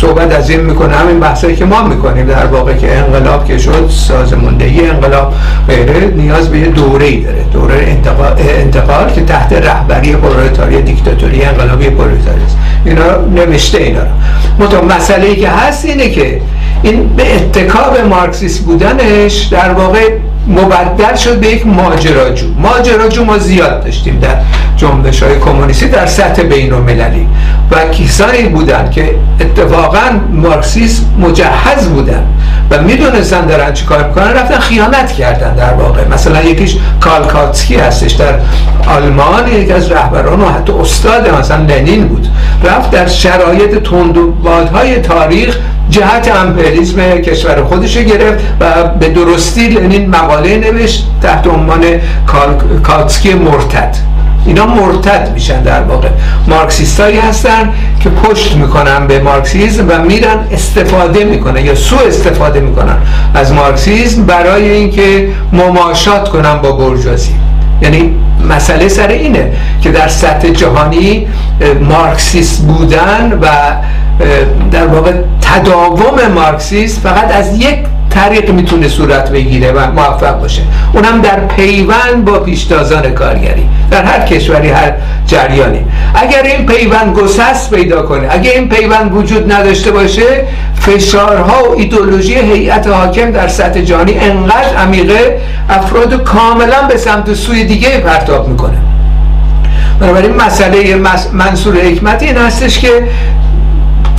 صحبت 0.00 0.34
از 0.34 0.50
این 0.50 0.60
می‌کنه 0.60 0.96
همین 0.96 1.20
بحثایی 1.20 1.56
که 1.56 1.64
ما 1.64 1.82
می‌کنیم 1.82 2.26
در 2.26 2.46
واقع 2.46 2.72
که 2.72 2.96
انقلاب 2.96 3.44
که 3.44 3.58
شد 3.58 3.90
سازماندهی 3.90 4.88
انقلاب 4.88 5.34
غیره 5.68 6.12
نیاز 6.16 6.48
به 6.48 6.58
یه 6.58 6.66
دوره 6.66 7.06
ای 7.06 7.20
داره. 7.20 7.42
دوره 7.52 7.74
انتقال, 7.88 8.32
انتقال 8.38 9.10
که 9.10 9.24
تحت 9.24 9.52
رهبری 9.52 10.12
پرولتاری 10.12 10.82
دیکتاتوری 10.82 11.42
انقلابی 11.42 11.90
پرولتاری 11.90 12.44
است. 12.46 12.56
اینا 12.84 13.16
نوشته 13.34 13.78
اینا 13.78 14.00
رو. 14.00 14.84
مسئله 14.84 15.34
که 15.34 15.48
هست 15.48 15.84
اینه 15.84 16.10
که 16.10 16.40
این 16.82 17.08
به 17.16 17.36
اتکای 17.36 17.98
مارکسیست 18.08 18.60
بودنش 18.60 19.42
در 19.42 19.72
واقع 19.72 20.08
مبدل 20.48 21.16
شد 21.16 21.40
به 21.40 21.46
یک 21.46 21.66
ماجراجو. 21.66 22.46
ماجراجو 22.58 23.24
ما 23.24 23.38
زیاد 23.38 23.84
داشتیم 23.84 24.18
در 24.18 24.36
جنبش 24.76 25.22
های 25.22 25.38
کمونیستی 25.38 25.88
در 25.88 26.06
سطح 26.06 26.42
بین 26.42 26.72
المللی 26.72 27.28
و 27.70 27.88
کسانی 27.88 28.42
بودن 28.42 28.90
که 28.90 29.14
اتفاقا 29.40 30.20
مارکسیسم 30.32 31.02
مجهز 31.18 31.88
بودن 31.88 32.26
و 32.70 32.82
می‌دونستن 32.82 33.46
دارن 33.46 33.72
چی 33.72 33.84
کار 33.84 34.08
می‌کنن 34.08 34.32
رفتن 34.32 34.58
خیانت 34.58 35.12
کردن 35.12 35.54
در 35.54 35.74
واقع. 35.74 36.08
مثلا 36.08 36.42
یکیش 36.42 36.76
کالکاتسکی 37.00 37.76
هستش 37.76 38.12
در 38.12 38.34
آلمان 38.86 39.48
یکی 39.48 39.72
از 39.72 39.92
رهبران 39.92 40.40
و 40.40 40.48
حتی 40.48 40.72
استاد 40.72 41.30
مثلا 41.38 41.64
لنین 41.64 42.08
بود. 42.08 42.28
رفت 42.64 42.90
در 42.90 43.06
شرایط 43.06 43.82
تندبادهای 43.82 44.98
تاریخ 44.98 45.58
جهت 45.92 46.36
امپریالیسم 46.36 47.18
کشور 47.18 47.64
خودش 47.64 47.96
گرفت 47.98 48.44
و 48.60 48.88
به 49.00 49.08
درستی 49.08 49.68
لنین 49.68 50.10
مقاله 50.10 50.56
نوشت 50.56 51.06
تحت 51.22 51.46
عنوان 51.46 51.84
کاتسکی 52.82 53.34
مرتد. 53.34 53.96
اینا 54.46 54.66
مرتد 54.66 55.30
میشن 55.34 55.62
در 55.62 55.82
واقع. 55.82 56.08
مارکسیستایی 56.48 57.18
هستن 57.18 57.72
که 58.00 58.10
پشت 58.10 58.56
می‌کنن 58.56 59.06
به 59.06 59.18
مارکسیزم 59.18 59.88
و 59.88 59.98
میرن 59.98 60.38
استفاده 60.52 61.24
می‌کنن 61.24 61.64
یا 61.64 61.74
سو 61.74 61.96
استفاده 62.06 62.60
می‌کنن 62.60 62.96
از 63.34 63.52
مارکسیزم 63.52 64.24
برای 64.26 64.70
اینکه 64.70 65.28
مماشات 65.52 66.28
کنن 66.28 66.54
با 66.54 66.72
برجوازی. 66.72 67.34
یعنی 67.82 68.14
مسئله 68.48 68.88
سر 68.88 69.08
اینه 69.08 69.52
که 69.82 69.90
در 69.90 70.08
سطح 70.08 70.48
جهانی 70.48 71.26
مارکسیست 71.80 72.62
بودن 72.62 73.38
و 73.42 73.46
در 74.70 74.86
واقع 74.86 75.12
تداوم 75.40 76.32
مارکسیست 76.34 77.00
فقط 77.00 77.34
از 77.36 77.58
یک 77.58 77.76
طریق 78.10 78.50
می‌تونه 78.50 78.88
صورت 78.88 79.30
بگیره 79.30 79.72
و 79.72 79.90
موفق 79.92 80.40
باشه. 80.40 80.62
اونم 80.92 81.20
در 81.20 81.40
پیوند 81.40 82.24
با 82.24 82.38
پیشتازان 82.38 83.10
کارگری. 83.10 83.66
در 83.90 84.04
هر 84.04 84.26
کشوری 84.26 84.70
هر 84.70 84.92
جریانی. 85.26 85.84
اگر 86.14 86.42
این 86.42 86.66
پیوند 86.66 87.16
گسست 87.16 87.74
پیدا 87.74 88.02
کنه 88.02 88.28
اگر 88.30 88.50
این 88.50 88.68
پیوند 88.68 89.14
وجود 89.14 89.52
نداشته 89.52 89.90
باشه 89.90 90.44
فشارها 90.80 91.70
و 91.70 91.78
ایدولوژی 91.78 92.34
هیئت 92.34 92.86
حاکم 92.86 93.30
در 93.30 93.48
سطح 93.48 93.80
جهانی 93.80 94.18
انقدر 94.18 94.76
عمیقه 94.76 95.40
افراد 95.70 96.22
کاملا 96.22 96.82
به 96.88 96.96
سمت 96.96 97.34
سوی 97.34 97.64
دیگه 97.64 97.98
پرتاب 97.98 98.48
می‌کنه. 98.48 98.78
بنابراین 100.00 100.36
مسئله 100.36 101.00
منصور 101.32 101.76
حکمت 101.76 102.22
این 102.22 102.36
هستش 102.36 102.78
که 102.78 102.88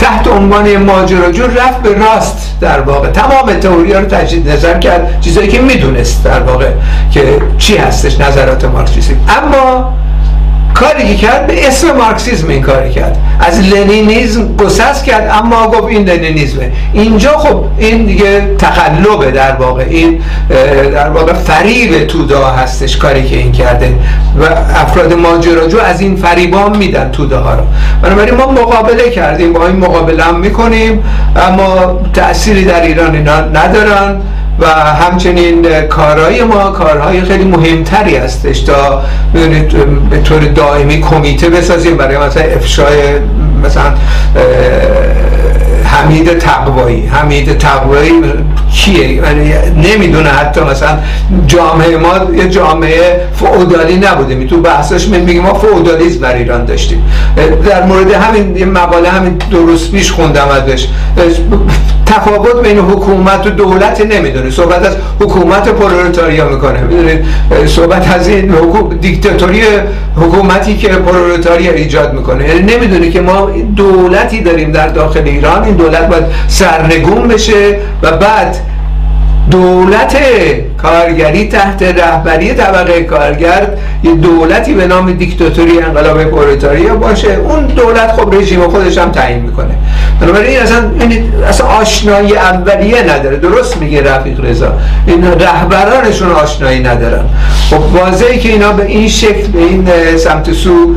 تحت 0.03 0.27
عنوان 0.27 0.77
ماجراجو 0.77 1.43
رفت 1.43 1.81
به 1.83 1.93
راست 1.93 2.57
در 2.61 2.81
واقع. 2.81 3.09
تمام 3.09 3.53
تئوری 3.53 3.93
رو 3.93 4.05
تجدید 4.05 4.49
نظر 4.49 4.79
کرد. 4.79 5.21
چیزایی 5.21 5.47
که 5.47 5.61
می‌دونست 5.61 6.23
در 6.23 6.39
واقع 6.39 6.69
که 7.11 7.41
چی 7.57 7.77
هستش 7.77 8.19
نظرات 8.19 8.65
مارکسیستی. 8.65 9.17
اما 9.29 9.93
کاری 10.73 11.07
که 11.07 11.15
کرد 11.15 11.47
به 11.47 11.67
اسم 11.67 11.91
مارکسیزم 11.91 12.49
این 12.49 12.61
کاری 12.61 12.91
کرد. 12.91 13.17
از 13.39 13.59
لنینیزم 13.59 14.55
گسست 14.55 15.05
کرد 15.05 15.29
اما 15.43 15.67
گفت 15.67 15.87
این 15.87 16.09
لنینیزمه. 16.09 16.71
اینجا 16.93 17.37
خب 17.37 17.65
این 17.77 18.05
دیگه 18.05 18.55
تقلبه 18.57 19.31
در 19.31 19.51
واقع. 19.51 19.83
این 19.83 20.21
در 20.93 21.09
واقع 21.09 21.33
فریب 21.33 22.07
توده 22.07 22.37
هستش 22.57 22.97
کاری 22.97 23.23
که 23.23 23.35
این 23.37 23.51
کرده. 23.51 23.95
و 24.39 24.43
افراد 24.75 25.13
ماجراجو 25.13 25.79
از 25.79 26.01
این 26.01 26.15
فریبان 26.15 26.77
میدن 26.77 27.11
توده 27.11 27.37
ها 27.37 27.53
رو. 27.53 27.63
بنابراین 28.01 28.35
ما 28.35 28.51
مقابله 28.51 29.09
کردیم. 29.09 29.53
با 29.53 29.67
این 29.67 29.75
مقابله 29.75 30.23
هم 30.23 30.39
می‌کنیم 30.39 31.03
اما 31.47 31.99
تأثیری 32.13 32.65
در 32.65 32.81
ایران 32.81 33.15
اینا 33.15 33.39
ندارن. 33.39 34.21
و 34.59 34.65
همچنین 34.69 35.81
کارهای 35.81 36.43
ما 36.43 36.69
کارهای 36.69 37.21
خیلی 37.21 37.45
مهمتری 37.45 38.15
هستش 38.15 38.59
تا 38.59 39.01
به 40.09 40.21
طور 40.23 40.39
دائمی 40.39 41.01
کمیته 41.01 41.49
بسازیم 41.49 41.97
برای 41.97 42.17
مثلا 42.17 42.43
افشای 42.43 43.19
مثلا 43.63 43.93
حمید 45.93 46.37
تقوایی. 46.37 47.05
حمید 47.05 47.57
تقوایی 47.57 48.11
کیه؟ 48.73 49.21
نمی‌دونه 49.83 50.29
حتی 50.29 50.61
مثلا 50.61 50.97
جامعه 51.47 51.97
ما 51.97 52.35
یه 52.35 52.49
جامعه 52.49 53.21
فعودالی 53.35 53.95
نبوده 53.97 54.35
می 54.35 54.47
تو 54.47 54.61
بحثش 54.61 55.07
من 55.07 55.19
میگه 55.19 55.41
ما 55.41 55.53
فعودالیسم 55.53 56.19
در 56.21 56.35
ایران 56.35 56.65
داشتیم. 56.65 57.03
در 57.65 57.85
مورد 57.85 58.11
همین 58.11 58.69
مقاله 58.69 59.09
همین 59.09 59.37
درست 59.51 59.91
پیش 59.91 60.11
خوندم 60.11 60.47
ازش. 60.47 60.87
تفاوت 62.05 62.63
بین 62.63 62.79
حکومت 62.79 63.47
و 63.47 63.49
دولت 63.49 64.01
نمی‌دونه 64.01 64.49
صحبت 64.49 64.85
از 64.85 64.95
حکومت 65.19 65.69
پرولتاریا 65.69 66.49
می‌کنه. 66.49 66.81
می‌دونید 66.81 67.25
صحبت 67.65 68.15
از 68.15 68.27
این 68.27 68.51
حکومت 68.51 69.01
دیکتاتوری 69.01 69.61
حکومتی 70.15 70.77
که 70.77 70.87
پرولتاریا 70.87 71.71
ایجاد 71.71 72.13
می‌کنه. 72.13 72.47
یعنی 72.47 72.75
نمی‌دونه 72.75 73.09
که 73.09 73.21
ما 73.21 73.49
دولتی 73.75 74.41
داریم 74.41 74.71
در 74.71 74.87
داخل 74.87 75.23
ایران. 75.25 75.63
این 75.63 75.75
دولت 75.83 76.07
باید 76.07 76.23
سرنگون 76.47 77.27
بشه 77.27 77.77
و 78.03 78.11
بعد 78.11 78.55
دولت 79.51 80.17
کارگری 80.81 81.47
تحت 81.47 81.83
رهبری 81.83 82.53
طبقه 82.53 83.03
کارگر 83.03 83.67
یه 84.03 84.13
دولتی 84.13 84.73
به 84.73 84.87
نام 84.87 85.13
دیکتاتوری 85.13 85.79
انقلاب 85.79 86.23
پرولتاریا 86.23 86.95
باشه. 86.95 87.33
اون 87.33 87.65
دولت 87.65 88.11
خب 88.11 88.35
رژیم 88.35 88.67
خودش 88.67 88.97
هم 88.97 89.11
تعیین 89.11 89.39
می‌کنه. 89.39 89.75
بنابراین 90.21 90.59
اصلا 90.59 90.77
اصلا 91.49 91.67
آشنایی 91.67 92.35
اولیه 92.35 93.01
نداره. 93.01 93.37
درست 93.37 93.77
میگه 93.77 94.13
رفیق 94.13 94.45
رضا. 94.45 94.73
این 95.07 95.23
رهبرانشون 95.39 96.31
آشنایی 96.31 96.79
ندارن. 96.79 97.25
خب 97.69 97.95
واضحه 97.95 98.37
که 98.37 98.49
اینا 98.49 98.71
به 98.71 98.85
این 98.85 99.07
شکل 99.07 99.47
به 99.47 99.59
این 99.59 99.87
سمت 100.17 100.53
سو 100.53 100.95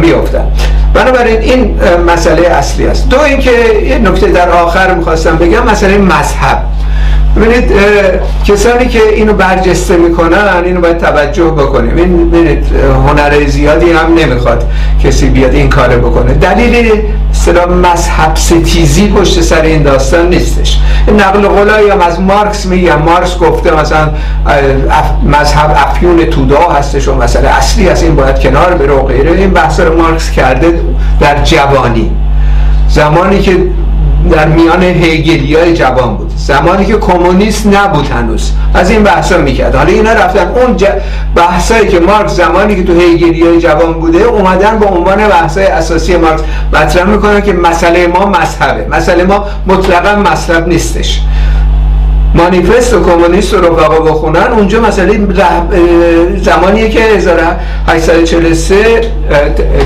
میافتن. 0.00 0.44
بنابراین 0.96 1.40
این 1.40 1.78
مسئله 2.06 2.48
اصلی 2.48 2.86
است. 2.86 3.08
دو 3.08 3.20
اینکه 3.20 3.50
یه 3.88 3.98
نکته 3.98 4.26
در 4.26 4.50
آخر 4.50 4.94
می‌خواستم 4.94 5.36
بگم 5.36 5.64
مسئله 5.66 5.98
مذهب. 5.98 6.62
ببینید 7.36 7.72
کسانی 8.44 8.88
که 8.88 9.02
اینو 9.14 9.32
برجسته 9.32 9.96
می‌کنن 9.96 10.62
اینو 10.64 10.80
باید 10.80 10.98
توجه 10.98 11.44
بکنیم. 11.44 11.96
این 11.96 12.30
ببینید 12.30 12.64
هنر 13.08 13.46
زیادی 13.46 13.92
هم 13.92 14.14
نمی‌خواد 14.14 14.64
کسی 15.04 15.28
بیاد 15.28 15.54
این 15.54 15.68
کار 15.68 15.88
بکنه. 15.88 16.34
دلیل 16.34 16.92
سلام 17.32 17.72
مذهب 17.72 18.36
ستیزی 18.36 19.08
پشت 19.08 19.40
سر 19.40 19.62
این 19.62 19.82
داستان 19.82 20.28
نیستش. 20.28 20.78
نقل 21.18 21.48
قولایی 21.48 21.90
هم 21.90 22.00
از 22.00 22.20
مارکس 22.20 22.66
میگم 22.66 23.02
مارکس 23.02 23.38
گفته 23.38 23.80
مثلا 23.80 24.08
مذهب 25.24 25.76
افیون 25.76 26.24
تودا 26.24 26.60
هستش 26.60 27.08
و 27.08 27.14
مسئله 27.14 27.48
اصلی 27.48 27.88
از 27.88 28.02
این 28.02 28.16
باید 28.16 28.40
کنار 28.40 28.74
بره 28.74 28.92
و 28.92 29.02
غیره. 29.02 29.32
این 29.32 29.50
بحث 29.50 29.80
رو 29.80 30.02
مارکس 30.02 30.30
کرده 30.30 30.80
در 31.20 31.42
جوانی. 31.44 32.10
زمانی 32.88 33.38
که 33.38 33.56
در 34.30 34.48
میان 34.48 34.82
هیگلی 34.82 35.54
های 35.54 35.74
جوان 35.74 36.16
بود. 36.16 36.32
زمانی 36.36 36.86
که 36.86 36.96
کمونیست 36.96 37.66
نبود 37.66 38.10
هنوز. 38.10 38.52
از 38.74 38.90
این 38.90 39.02
بحثا 39.02 39.38
می‌کرد. 39.38 39.74
حالا 39.74 39.88
اینا 39.88 40.12
رفتن 40.12 40.48
اون 40.48 40.76
ج... 40.76 40.84
بحثایی 41.34 41.88
که 41.88 42.00
مارکس 42.00 42.32
زمانی 42.32 42.76
که 42.76 42.82
تو 42.82 43.00
هیگلی 43.00 43.42
های 43.42 43.60
جوان 43.60 43.92
بوده 43.92 44.22
اومدن 44.22 44.78
با 44.78 44.86
عنوان 44.86 45.28
بحثای 45.28 45.66
اساسی 45.66 46.16
مارکس 46.16 46.42
مطرح 46.72 47.04
می‌کنن 47.04 47.40
که 47.40 47.52
مسئله 47.52 48.06
ما 48.06 48.26
مذهبه. 48.26 48.96
مسئله 48.96 49.24
ما 49.24 49.44
مطلقا 49.66 50.16
مذهب 50.16 50.68
نیستش. 50.68 51.20
مانیفست 52.34 52.94
و 52.94 53.04
کمونیست 53.04 53.54
و 53.54 53.60
رفقا 53.60 54.00
بخونن 54.00 54.52
اونجا 54.52 54.80
مسئله 54.80 55.20
زمانیه 56.36 56.88
که 56.88 57.00
1843 57.00 59.00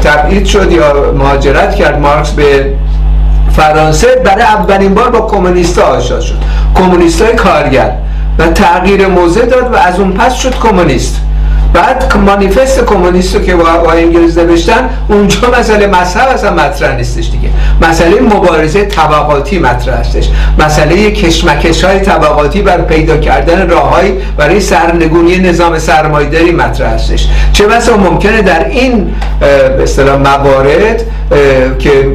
تبعید 0.05 0.45
شد 0.45 0.73
یا 0.73 1.13
مهاجرت 1.19 1.75
کرد 1.75 2.01
مارکس 2.01 2.31
به 2.31 2.75
فرانسه 3.57 4.07
برای 4.25 4.43
اولین 4.43 4.95
بار 4.95 5.11
با 5.11 5.21
کمونیست 5.21 5.79
آشنا 5.79 6.21
شد. 6.21 6.39
کمونیست 6.75 7.23
های 7.23 7.35
کارگر. 7.35 7.93
و 8.39 8.47
تغییر 8.47 9.07
موضع 9.07 9.47
داد 9.47 9.73
و 9.73 9.77
از 9.77 9.99
اون 9.99 10.13
پس 10.13 10.35
شد 10.35 10.55
کمونیست. 10.59 11.21
بعد 11.73 12.17
مانیفست 12.27 12.85
کمونیست 12.85 13.35
رو 13.35 13.43
که 13.43 13.55
با 13.55 13.93
انگلیس 13.93 14.39
نوشتن 14.39 14.89
اونجا 15.09 15.39
مسئله 15.59 15.87
مذهب 15.87 16.29
اصلا 16.29 16.55
مطرح 16.55 16.97
نیستش 16.97 17.31
دیگه. 17.31 17.49
مسئله 17.83 18.21
مبارزه 18.21 18.85
طبقاتی 18.85 19.59
مطرح 19.59 20.01
هستش. 20.01 20.29
مسئله 20.59 21.11
کشمکش 21.11 21.85
های 21.85 22.01
طبقاتی 22.01 22.63
بر 22.63 22.81
پیدا 22.81 23.17
کردن 23.17 23.69
راههایی 23.69 24.13
برای 24.37 24.61
سرنگونی 24.61 25.39
نظام 25.39 25.79
سرمایداری 25.79 26.53
مطرح 26.53 26.95
هستش. 26.95 27.29
چه 27.53 27.67
بسا 27.67 27.97
ممکنه 27.97 28.43
در 28.43 28.65
این 28.65 29.15
به 29.97 30.17
موارد 30.17 31.03
که 31.79 32.07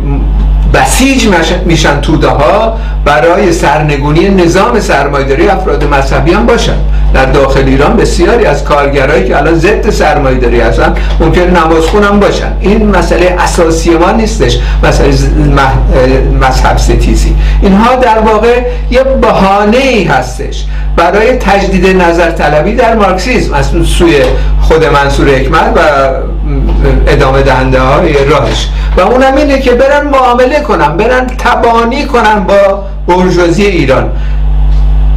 بسیج 0.76 1.28
میشن 1.66 2.02
توده 2.02 2.28
ها 2.28 2.78
برای 3.06 3.54
سرنگونی 3.54 4.30
نظام 4.30 4.80
سرمایداری 4.80 5.48
افراد 5.48 5.84
مذهبی 5.84 6.32
هم 6.32 6.46
باشن. 6.46 6.78
در 7.14 7.26
داخل 7.26 7.64
ایران 7.66 7.98
بسیاری 7.98 8.46
از 8.46 8.64
کارگرایی 8.64 9.28
که 9.28 9.38
الان 9.38 9.56
ضد 9.56 9.90
سرمایه‌داری 9.90 10.60
هستن 10.62 10.94
ممکن 11.20 11.42
نماز 11.42 11.86
خونم 11.86 12.20
باشن. 12.20 12.52
این 12.60 12.96
مسئله 12.96 13.36
اساسی 13.40 13.90
ما 13.90 14.12
نیستش 14.12 14.60
مسئله 14.84 15.12
مذهب 16.42 16.78
ستیزی. 16.78 17.36
اینها 17.62 17.96
در 17.96 18.20
واقع 18.20 18.62
یه 18.92 19.04
بهانه 19.04 19.78
ای 19.78 20.04
هستش. 20.04 20.66
برای 20.96 21.38
تجدید 21.38 22.02
نظر 22.02 22.32
طلبی 22.32 22.76
در 22.76 22.96
مارکسیسم 22.96 23.54
از 23.54 23.70
سوی 23.98 24.24
خود 24.62 24.86
منصور 24.86 25.30
حکمت 25.30 25.74
و 25.76 25.80
ادامه 27.08 27.42
دهنده 27.42 27.80
های 27.80 28.26
راهش. 28.26 28.68
و 28.98 29.02
اونم 29.02 29.36
اینه 29.36 29.60
که 29.60 29.72
برن 29.72 30.08
معامله 30.08 30.60
کنن 30.60 30.98
برن 30.98 31.28
تبانی 31.28 32.06
کنن 32.06 32.40
با 32.40 32.84
بورژوازی 33.08 33.66
ایران. 33.66 34.12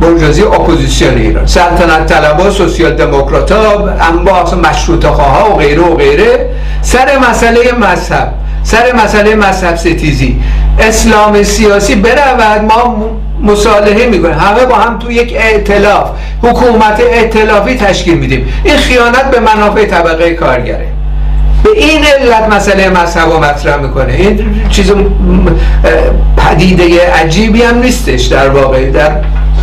بورژوازی 0.00 0.42
اپوزیسیون 0.42 1.14
ایران. 1.14 1.46
سلطنت 1.46 2.06
طلبا 2.06 2.50
سوسیال 2.50 2.94
دموکراتا 2.94 3.88
انواع 3.88 4.54
مشروطه 4.54 5.06
خواه 5.06 5.54
و 5.54 5.56
غیره 5.56 5.82
و 5.82 5.94
غیره. 5.96 6.50
سر 6.82 7.18
مسئله 7.30 7.72
مذهب 7.72 8.32
سر 8.62 8.92
مسئله 9.04 9.34
مذهب 9.34 9.76
ستیزی. 9.76 10.40
اسلام 10.78 11.42
سیاسی 11.42 11.94
برود 11.94 12.64
ما 12.68 13.10
مصالحه 13.42 14.06
می‌کنه. 14.06 14.34
همه 14.34 14.66
با 14.66 14.74
هم 14.74 14.98
تو 14.98 15.12
یک 15.12 15.36
ائتلاف 15.38 16.10
حکومت 16.42 17.00
ائتلافی 17.12 17.76
تشکیل 17.76 18.18
میدیم. 18.18 18.52
این 18.64 18.76
خیانت 18.76 19.30
به 19.30 19.40
منافع 19.40 19.86
طبقه 19.86 20.34
کارگره. 20.34 20.86
به 21.62 21.70
این 21.74 22.04
علت 22.04 22.48
مسئله 22.48 22.88
مذهب 22.88 23.28
و 23.28 23.38
مطرح 23.38 23.76
می‌کنه. 23.76 24.12
این 24.12 24.40
چیز 24.70 24.92
پدیده 26.36 27.10
عجیبی 27.12 27.62
هم 27.62 27.78
نیستش 27.78 28.22
در 28.22 28.48
واقع. 28.48 28.90
در 28.90 29.10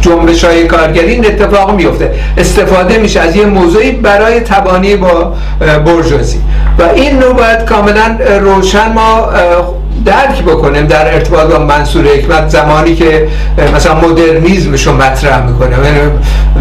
جنبش 0.01 0.43
های 0.43 0.67
کارگری 0.67 1.11
این 1.11 1.25
اتفاق 1.25 1.75
میفته 1.75 2.11
استفاده 2.37 2.97
میشه 2.97 3.19
از 3.19 3.35
یه 3.35 3.45
موضوعی 3.45 3.91
برای 3.91 4.39
تبانی 4.39 4.95
با 4.95 5.33
برجوزی. 5.85 6.39
و 6.79 6.83
این 6.83 7.19
باید 7.19 7.65
کاملا 7.65 8.17
روشن 8.39 8.93
ما 8.93 9.29
درک 10.05 10.43
بکنیم 10.43 10.85
در 10.85 11.13
ارتباط 11.13 11.47
با 11.47 11.59
منصور 11.59 12.05
حکمت 12.05 12.49
زمانی 12.49 12.95
که 12.95 13.27
مثلا 13.75 13.95
مدرنیزمشو 13.95 14.93
مطرح 14.93 15.45
می‌کنه. 15.47 15.75
یعنی 15.85 15.99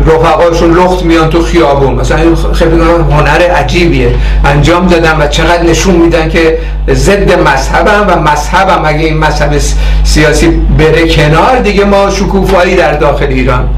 رفقاشون 0.07 0.75
لخت 0.75 1.05
میان 1.05 1.31
تو 1.31 1.43
خیابون. 1.43 1.95
مثلا 1.95 2.17
این 2.17 2.37
خیلی 2.55 2.81
هنر 3.11 3.51
عجیبیه. 3.57 4.15
انجام 4.45 4.87
دادن 4.87 5.16
و 5.21 5.29
چقدر 5.29 5.62
نشون 5.62 5.95
میدن 5.95 6.29
که 6.29 6.59
ضد 6.92 7.38
مذهبم 7.40 8.05
و 8.09 8.31
مذهبم. 8.31 8.83
اگه 8.85 9.05
این 9.05 9.18
مذهب 9.18 9.61
سیاسی 10.05 10.49
بره 10.79 11.09
کنار 11.09 11.59
دیگه 11.59 11.85
ما 11.85 12.11
شکوفایی 12.11 12.77
در 12.77 12.92
داخل 12.92 13.27
ایران 13.27 13.68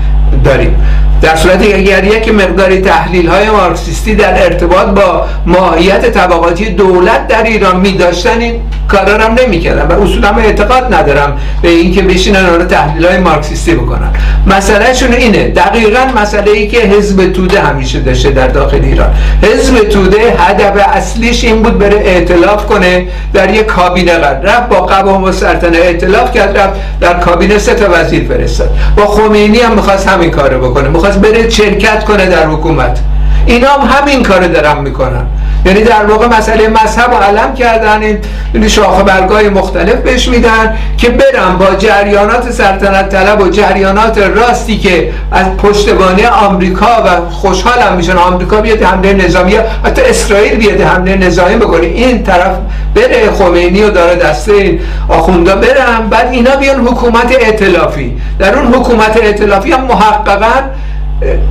داریم. 0.45 0.75
در 1.23 1.37
صورتی 1.37 1.73
اگر 1.73 2.05
یک 2.05 2.35
مقداری 2.35 2.81
تحلیل 2.81 3.29
های 3.29 3.51
مارکسیستی 3.51 4.15
در 4.15 4.43
ارتباط 4.43 4.87
با 4.87 5.27
ماهیت 5.47 6.11
طبقاتی 6.11 6.71
دولت 6.71 7.29
در 7.29 7.43
ایران 7.43 7.81
می 7.81 7.93
داشتن 7.93 8.41
این 8.41 8.61
کارا 8.89 9.25
هم 9.25 9.35
نمی‌کردن 9.47 9.97
و 9.97 10.03
اصولا 10.03 10.33
من 10.33 10.43
اعتقاد 10.43 10.95
ندارم 10.95 11.39
به 11.63 11.69
اینکه 11.69 12.03
بشینن 12.03 12.47
آن 12.47 12.69
تحلیل 12.69 13.07
های 13.07 13.19
مارکسیستی 13.19 13.75
بکنن. 13.75 14.11
مسئله 14.47 14.95
شون 14.95 15.13
اینه 15.13 15.49
دقیقا 15.49 16.01
مسئله 16.23 16.51
ای 16.51 16.69
که 16.69 16.79
حزب 16.81 17.33
توده 17.33 17.61
همیشه 17.61 18.01
داشته 18.01 18.31
در 18.31 18.49
داخل 18.49 18.81
ایران. 18.83 19.15
حزب 19.43 19.89
توده 19.89 20.35
هدف 20.39 20.89
اصلیش 20.93 21.45
این 21.45 21.63
بود 21.63 21.79
بره 21.79 21.97
اعتلاف 21.97 22.67
کنه 22.67 23.07
در 23.33 23.55
یک 23.55 23.67
کابینه 23.67 24.13
قرار 24.13 24.41
رفت 24.43 24.69
با 24.69 24.77
قوام 24.77 25.25
و 25.25 25.33
سلطنه 25.33 25.77
اعتلاف 25.77 26.33
کرد 26.33 26.59
رفت 26.59 26.73
در 27.01 27.15
کابینه 27.15 27.59
سه 27.59 27.75
تا 27.75 27.87
وزیر 27.93 28.29
فرستاد. 28.29 28.71
با 28.97 29.07
خمینی 29.07 29.59
هم 29.59 29.73
می‌خواست 29.73 30.09
همین 30.09 30.31
کارو 30.31 30.71
بکنه. 30.71 30.89
می‌خواست 31.07 31.33
بره 31.33 31.51
شرکت 31.51 32.05
کنه 32.05 32.27
در 32.27 32.47
حکومت. 32.47 32.99
اینا 33.47 33.69
هم 33.69 33.89
همین 33.89 34.23
کار 34.23 34.47
دارن 34.47 34.79
می‌کنن. 34.79 35.27
یعنی 35.65 35.81
در 35.81 36.05
واقع 36.05 36.27
مسئله 36.39 36.69
مذهب 36.69 37.13
و 37.13 37.15
علم 37.15 37.55
کردن 37.55 38.03
این 38.03 38.19
یعنی 38.55 38.69
شاخه 38.69 39.03
برگای 39.03 39.49
مختلف 39.49 39.95
بهش 39.95 40.29
میدن 40.29 40.77
که 40.99 41.09
برن 41.09 41.57
با 41.59 41.75
جریانات 41.79 42.51
سلطنت 42.51 43.09
طلب 43.09 43.41
و 43.41 43.49
جریانات 43.49 44.19
راستی 44.19 44.79
که 44.79 45.13
از 45.33 45.57
پشتبانی 45.57 46.27
آمریکا 46.27 46.87
و 46.87 47.31
خوشحال 47.31 47.79
هم 47.79 47.97
میشن. 47.97 48.17
آمریکا 48.17 48.61
بیاد 48.61 48.83
حمله 48.83 49.13
نظامی 49.13 49.55
حتی 49.85 50.03
اسرائیل 50.03 50.55
بیاد 50.55 50.81
حمله 50.81 51.17
نظامی 51.17 51.57
بکنه. 51.57 51.87
این 51.87 52.23
طرف 52.23 52.57
بره 52.95 53.31
خمینی 53.39 53.83
و 53.83 53.91
داره 53.91 54.15
دسته 54.15 54.53
این 54.53 54.81
آخوندا 55.09 55.57
برن 55.57 56.09
بعد 56.11 56.29
اینا 56.33 56.57
بیان 56.57 56.87
حکومت 56.87 57.37
ائتلافی. 57.41 58.17
در 58.39 58.59
اون 58.59 58.75
حکومت 58.75 59.17
ائتلافی 59.17 59.73
هم 59.73 59.81
محققا 59.81 60.53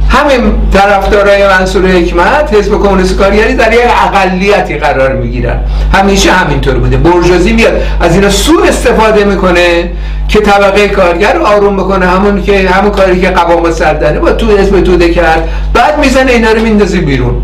همین 0.09 0.53
طرفدارای 0.73 1.47
منصور 1.47 1.87
حکمت 1.87 2.53
حزب 2.53 2.71
کمونیست 2.71 3.17
کارگری 3.17 3.53
در 3.53 3.73
یک 3.73 3.79
اقلیتی 4.05 4.77
قرار 4.77 5.15
می‌گیرن. 5.15 5.59
همیشه 5.93 6.31
همینطور 6.31 6.75
بوده. 6.75 6.97
برجوازی 6.97 7.53
میاد. 7.53 7.73
از 8.01 8.15
اینا 8.15 8.29
سوء 8.29 8.67
استفاده 8.67 9.23
می‌کنه 9.23 9.91
که 10.27 10.39
طبقه 10.39 10.87
کارگر 10.87 11.33
رو 11.33 11.45
آروم 11.45 11.77
بکنه. 11.77 12.05
همون 12.05 12.43
که 12.43 12.69
همون 12.69 12.91
کاری 12.91 13.21
که 13.21 13.29
قوام 13.29 13.71
سردنه 13.71 14.19
با 14.19 14.31
تو 14.31 14.57
حزب 14.57 14.81
توده 14.81 15.09
کرد. 15.09 15.49
بعد 15.73 15.99
می‌زنه 15.99 16.31
اینا 16.31 16.51
رو 16.51 16.61
میندازه 16.61 16.97
بیرون. 16.97 17.41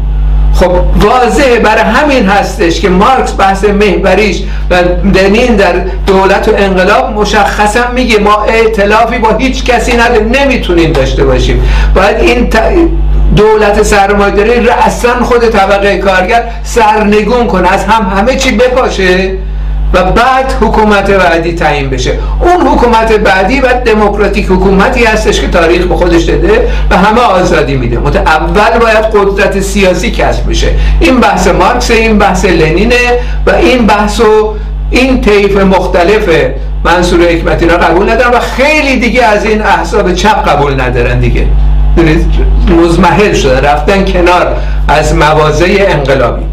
خب 0.54 0.72
واضحه 0.96 1.60
برای 1.60 1.84
همین 1.84 2.26
هستش 2.26 2.82
که 2.82 2.90
مارکس 2.90 3.34
بحث 3.38 3.66
محوریش 3.66 4.44
و 4.70 4.84
دنین 5.14 5.56
در 5.56 5.74
دولت 6.08 6.48
و 6.48 6.52
انقلاب 6.58 7.12
مشخصا 7.12 7.80
میگه 7.96 8.20
ما 8.20 8.44
ائتلافی 8.44 9.18
با 9.18 9.36
هیچ 9.38 9.64
کسی 9.64 9.98
نداریم 9.98 10.32
نمی‌تونیم 10.32 10.92
داشته 10.92 11.24
باشیم. 11.24 11.64
باید 11.96 12.20
این 12.20 12.50
دولت 13.36 13.84
سرمایه‌داری 13.84 14.60
رأسا 14.60 15.24
خود 15.24 15.50
طبقه 15.50 15.98
کارگر 15.98 16.44
سرنگون 16.64 17.48
کنه 17.48 17.74
از 17.74 17.86
هم 17.86 18.18
همه 18.18 18.36
چی 18.36 18.52
بپاشه. 18.52 19.38
و 19.94 20.04
بعد 20.04 20.54
حکومت 20.62 21.12
بعدی 21.12 21.54
تعیین 21.54 21.90
بشه. 21.90 22.12
اون 22.40 22.68
حکومت 22.68 23.14
بعدی 23.14 23.60
و 23.60 23.74
دموکراتیک 23.86 24.46
حکومتی 24.46 25.06
هستش 25.06 25.42
که 25.42 25.48
تاریخ 25.48 25.86
به 25.86 25.96
خودش 25.96 26.24
داده 26.24 26.68
و 26.90 26.98
همه 26.98 27.22
آزادی 27.22 27.76
میده. 27.76 28.00
مت 28.00 28.16
اول 28.16 28.80
باید 28.80 29.06
قدرت 29.14 29.60
سیاسی 29.60 30.12
کسب 30.12 30.50
بشه. 30.50 30.68
این 31.00 31.20
بحث 31.20 31.48
مارکس 31.48 31.92
این 31.92 32.18
بحث 32.18 32.46
لنینه 32.46 33.20
و 33.48 33.52
این 33.52 33.88
بحث 33.88 34.20
و 34.20 34.54
این 34.92 35.22
طیف 35.22 35.58
مختلف 35.58 36.30
منصور 36.84 37.22
حکمتی 37.22 37.66
را 37.66 37.78
قبول 37.78 38.10
ندارن 38.10 38.32
و 38.32 38.40
خیلی 38.40 39.00
دیگه 39.00 39.24
از 39.24 39.46
این 39.46 39.62
احساب 39.62 40.14
چپ 40.14 40.50
قبول 40.50 40.82
ندارن 40.82 41.20
دیگه. 41.20 41.46
مزمحل 42.68 43.34
شده 43.34 43.62
رفتن 43.62 44.06
کنار 44.06 44.56
از 44.88 45.16
موازه 45.16 45.86
انقلابی. 45.90 46.51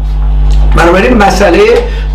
بنابراین 0.79 1.13
مسئله 1.13 1.61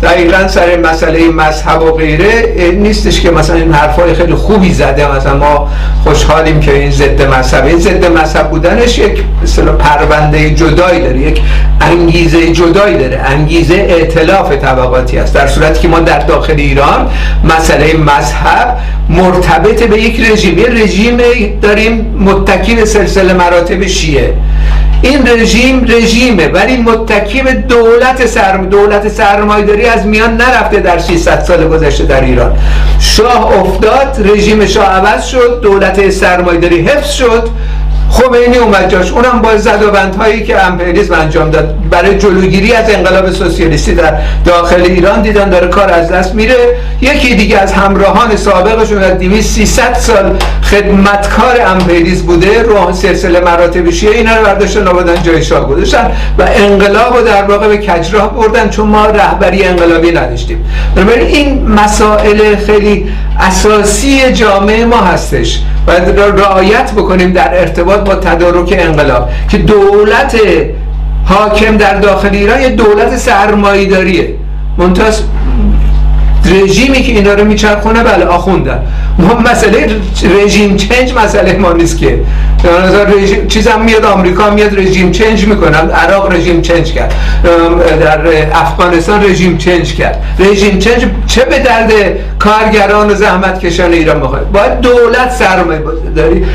دقیقا 0.03 0.47
سر 0.47 0.77
مسئله 0.77 1.27
مذهب 1.27 1.81
و 1.81 1.91
غیره 1.91 2.71
نیستش 2.71 3.21
که 3.21 3.31
مثلا 3.31 3.55
این 3.55 3.73
حرفای 3.73 4.13
خیلی 4.13 4.33
خوبی 4.35 4.73
زده. 4.73 5.15
مثلا 5.15 5.37
ما 5.37 5.69
خوشحالیم 6.03 6.59
که 6.59 6.73
این 6.73 6.91
ضد 6.91 7.21
مذهب. 7.21 7.65
این 7.65 7.79
ضد 7.79 8.05
مذهب 8.05 8.49
بودنش 8.49 8.97
یک 8.97 9.23
مثلا 9.43 9.71
پرونده 9.71 10.49
جدایی 10.49 11.01
داره 11.01 11.19
یک 11.19 11.41
انگیزه 11.81 12.51
جدایی 12.51 12.97
داره. 12.97 13.19
انگیزه 13.25 13.73
اعتلاف 13.73 14.51
طبقاتی 14.51 15.17
است. 15.17 15.33
در 15.33 15.47
صورتی 15.47 15.81
که 15.81 15.87
ما 15.87 15.99
در 15.99 16.19
داخل 16.19 16.53
ایران 16.57 17.09
مسئله 17.43 17.93
مذهب 17.93 18.77
مرتبط 19.09 19.83
به 19.83 20.01
یک 20.01 20.31
رژیم. 20.31 20.57
یه 20.59 20.69
رژیم 20.69 21.17
داریم 21.61 22.15
متکی 22.19 22.75
به 22.75 22.85
سلسله 22.85 23.33
مراتب 23.33 23.87
شیعه. 23.87 24.33
این 25.01 25.27
رژیم 25.27 25.85
رژیمه 25.87 26.47
ولی 26.47 26.77
متکی 26.77 27.41
به 27.41 27.53
دولت 27.53 28.25
سرم 28.25 28.69
دولت 28.69 29.07
سرمایداری 29.07 29.85
از 29.85 30.05
میان 30.05 30.37
نرفته 30.37 30.79
در 30.79 30.97
600 30.97 31.43
سال 31.43 31.67
گذشته 31.67 32.03
در 32.03 32.21
ایران. 32.21 32.57
شاه 32.99 33.59
افتاد 33.59 34.31
رژیم 34.33 34.65
شاه 34.65 34.85
عوض 34.85 35.25
شد 35.25 35.59
دولت 35.61 36.09
سرمایداری 36.09 36.81
حفظ 36.81 37.11
شد. 37.11 37.49
خمینی 38.09 38.57
اومد 38.57 38.89
جاش. 38.89 39.11
اونم 39.11 39.41
با 39.41 39.57
زدوبندهایی 39.57 40.43
که 40.43 40.65
امپریالیسم 40.65 41.13
انجام 41.13 41.49
داد. 41.49 41.75
برای 41.89 42.17
جلوگیری 42.17 42.73
از 42.73 42.89
انقلاب 42.89 43.31
سوسیالیستی 43.31 43.95
در 43.95 44.13
داخل 44.45 44.81
ایران 44.81 45.21
دیدن 45.21 45.49
داره 45.49 45.67
کار 45.67 45.91
از 45.91 46.09
دست 46.09 46.35
میره. 46.35 46.55
یکی 47.01 47.35
دیگه 47.35 47.57
از 47.57 47.73
همراهان 47.73 48.35
سابقشون 48.35 49.03
از 49.03 49.19
200 49.19 49.49
300 49.55 49.93
سال 49.93 50.37
خدمتکار 50.71 51.61
امپریالیسم 51.67 52.25
بوده 52.25 52.63
رو 52.63 52.93
سلسله 52.93 53.39
مراتب 53.39 53.89
شیعه 53.89 54.15
اینا 54.15 54.35
رو 54.35 54.45
برداشتن 54.45 54.87
آوردن 54.87 55.23
جای 55.23 55.43
شاه 55.43 55.67
گذاشتن 55.67 56.11
و 56.39 56.43
انقلاب 56.55 57.15
رو 57.17 57.23
در 57.23 57.43
واقع 57.43 57.67
به 57.67 57.77
کجراه 57.77 58.35
بردن 58.35 58.69
چون 58.69 58.87
ما 58.87 59.05
رهبری 59.05 59.63
انقلابی 59.63 60.11
نداشتیم. 60.11 60.65
بنابراین 60.95 61.27
این 61.27 61.67
مسائل 61.67 62.55
خیلی 62.55 63.11
اساسی 63.39 64.31
جامعه 64.33 64.85
ما 64.85 65.01
هستش. 65.01 65.61
باید 65.87 66.19
رعایت 66.19 66.91
بکنیم 66.91 67.31
در 67.33 67.59
ارتباط 67.59 67.99
با 67.99 68.15
تدارک 68.15 68.75
انقلاب 68.77 69.29
که 69.49 69.57
دولت 69.57 70.35
حاکم 71.25 71.77
در 71.77 71.99
داخل 71.99 72.29
ایران 72.31 72.61
یه 72.61 72.69
دولت 72.69 73.17
سرمایی 73.17 73.85
داریه 73.85 74.35
منتاز 74.77 75.21
رژیمی 76.45 77.01
که 77.01 77.11
اینا 77.11 77.33
رو 77.33 77.43
میچرخونه 77.43 78.03
بله 78.03 78.25
آخوندن. 78.25 78.79
ما 79.19 79.33
مسئله 79.51 79.87
رژیم 80.43 80.77
چنج 80.77 81.13
مسئله 81.13 81.57
ما 81.57 81.71
نیست 81.71 81.97
که. 81.97 82.19
رژیم 83.17 83.47
چیزم 83.47 83.81
میاد 83.81 84.05
آمریکا 84.05 84.49
میاد 84.49 84.79
رژیم 84.79 85.11
چنج 85.11 85.45
می‌کنن 85.45 85.89
عراق 85.89 86.33
رژیم 86.33 86.61
چنج 86.61 86.93
کرد. 86.93 87.13
در 88.01 88.19
افغانستان 88.53 89.23
رژیم 89.23 89.57
چنج 89.57 89.95
کرد. 89.95 90.23
رژیم 90.39 90.79
چنج 90.79 91.05
چه 91.27 91.45
به 91.45 91.59
درد 91.59 91.91
کارگران 92.39 93.11
و 93.11 93.15
زحمت 93.15 93.59
کشان 93.59 93.93
ایران 93.93 94.19
می‌خواد 94.19 94.51
باید 94.51 94.81
دولت 94.81 95.31
سرمایه 95.31 95.81
داری؟ 96.15 96.45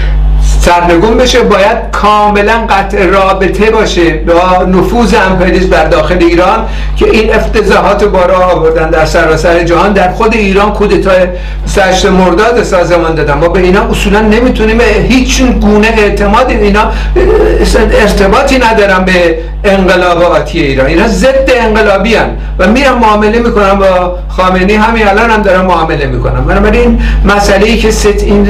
سرنگون 0.60 1.16
بشه 1.16 1.40
باید 1.40 1.76
کاملا 1.92 2.66
قطع 2.68 3.06
رابطه 3.06 3.70
باشه 3.70 4.14
با 4.14 4.64
نفوذ 4.64 5.14
امپریالیسم 5.30 5.68
در 5.68 5.84
داخل 5.84 6.16
ایران 6.20 6.66
که 6.96 7.10
این 7.10 7.34
افتضاحات 7.34 8.04
بارا 8.04 8.38
آوردن 8.38 8.90
در 8.90 9.04
سراسر 9.04 9.64
جهان. 9.64 9.92
در 9.92 10.12
خود 10.12 10.34
ایران 10.34 10.72
کودتای 10.72 11.26
سشت 11.66 12.06
مرداد 12.06 12.62
سازمان 12.62 13.14
دادن. 13.14 13.34
ما 13.34 13.48
به 13.48 13.60
اینا 13.60 13.90
اصولا 13.90 14.20
نمی‌تونیم 14.20 14.80
هیچ 15.08 15.42
گونه 15.42 15.94
اعتماد 15.98 16.50
اینا 16.50 16.92
ارتباطی 18.00 18.58
ندارن 18.58 19.04
به 19.04 19.38
انقلاب 19.64 20.22
آتی 20.22 20.60
ایران. 20.60 20.86
اینا 20.86 21.08
ضد 21.08 21.50
انقلابی 21.56 22.14
هن 22.14 22.28
و 22.58 22.68
میرن 22.68 22.92
معامله 22.92 23.38
می‌کنن 23.38 23.74
با 23.74 24.16
خامنی 24.28 24.74
همین 24.74 25.08
الان 25.08 25.30
هم 25.30 25.42
دارن 25.42 25.60
معامله 25.60 26.06
می‌کنن. 26.06 26.44
بنابراین 26.44 27.02
مسئله 27.24 27.66
ای 27.66 27.78
که 27.78 27.90
ست 27.90 28.06
این 28.06 28.48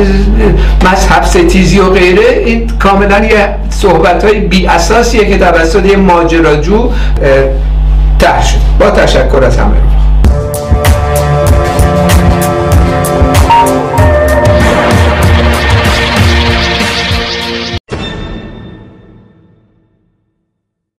مذهب 0.93 1.25
ستیزی 1.25 1.79
و 1.79 1.91
غیره 2.01 2.29
این 2.45 2.71
کاملا 2.79 3.25
یه 3.25 3.55
صحبت 3.71 4.25
های 4.25 4.41
بی 4.41 4.67
اساسیه 4.67 5.29
که 5.29 5.39
توسط 5.39 5.87
یه 5.87 5.97
ماجراجو 5.97 6.91
ته 8.19 8.43
شد. 8.43 8.59
با 8.79 8.91
تشکر 8.91 9.45
از 9.45 9.57
همه 9.57 9.77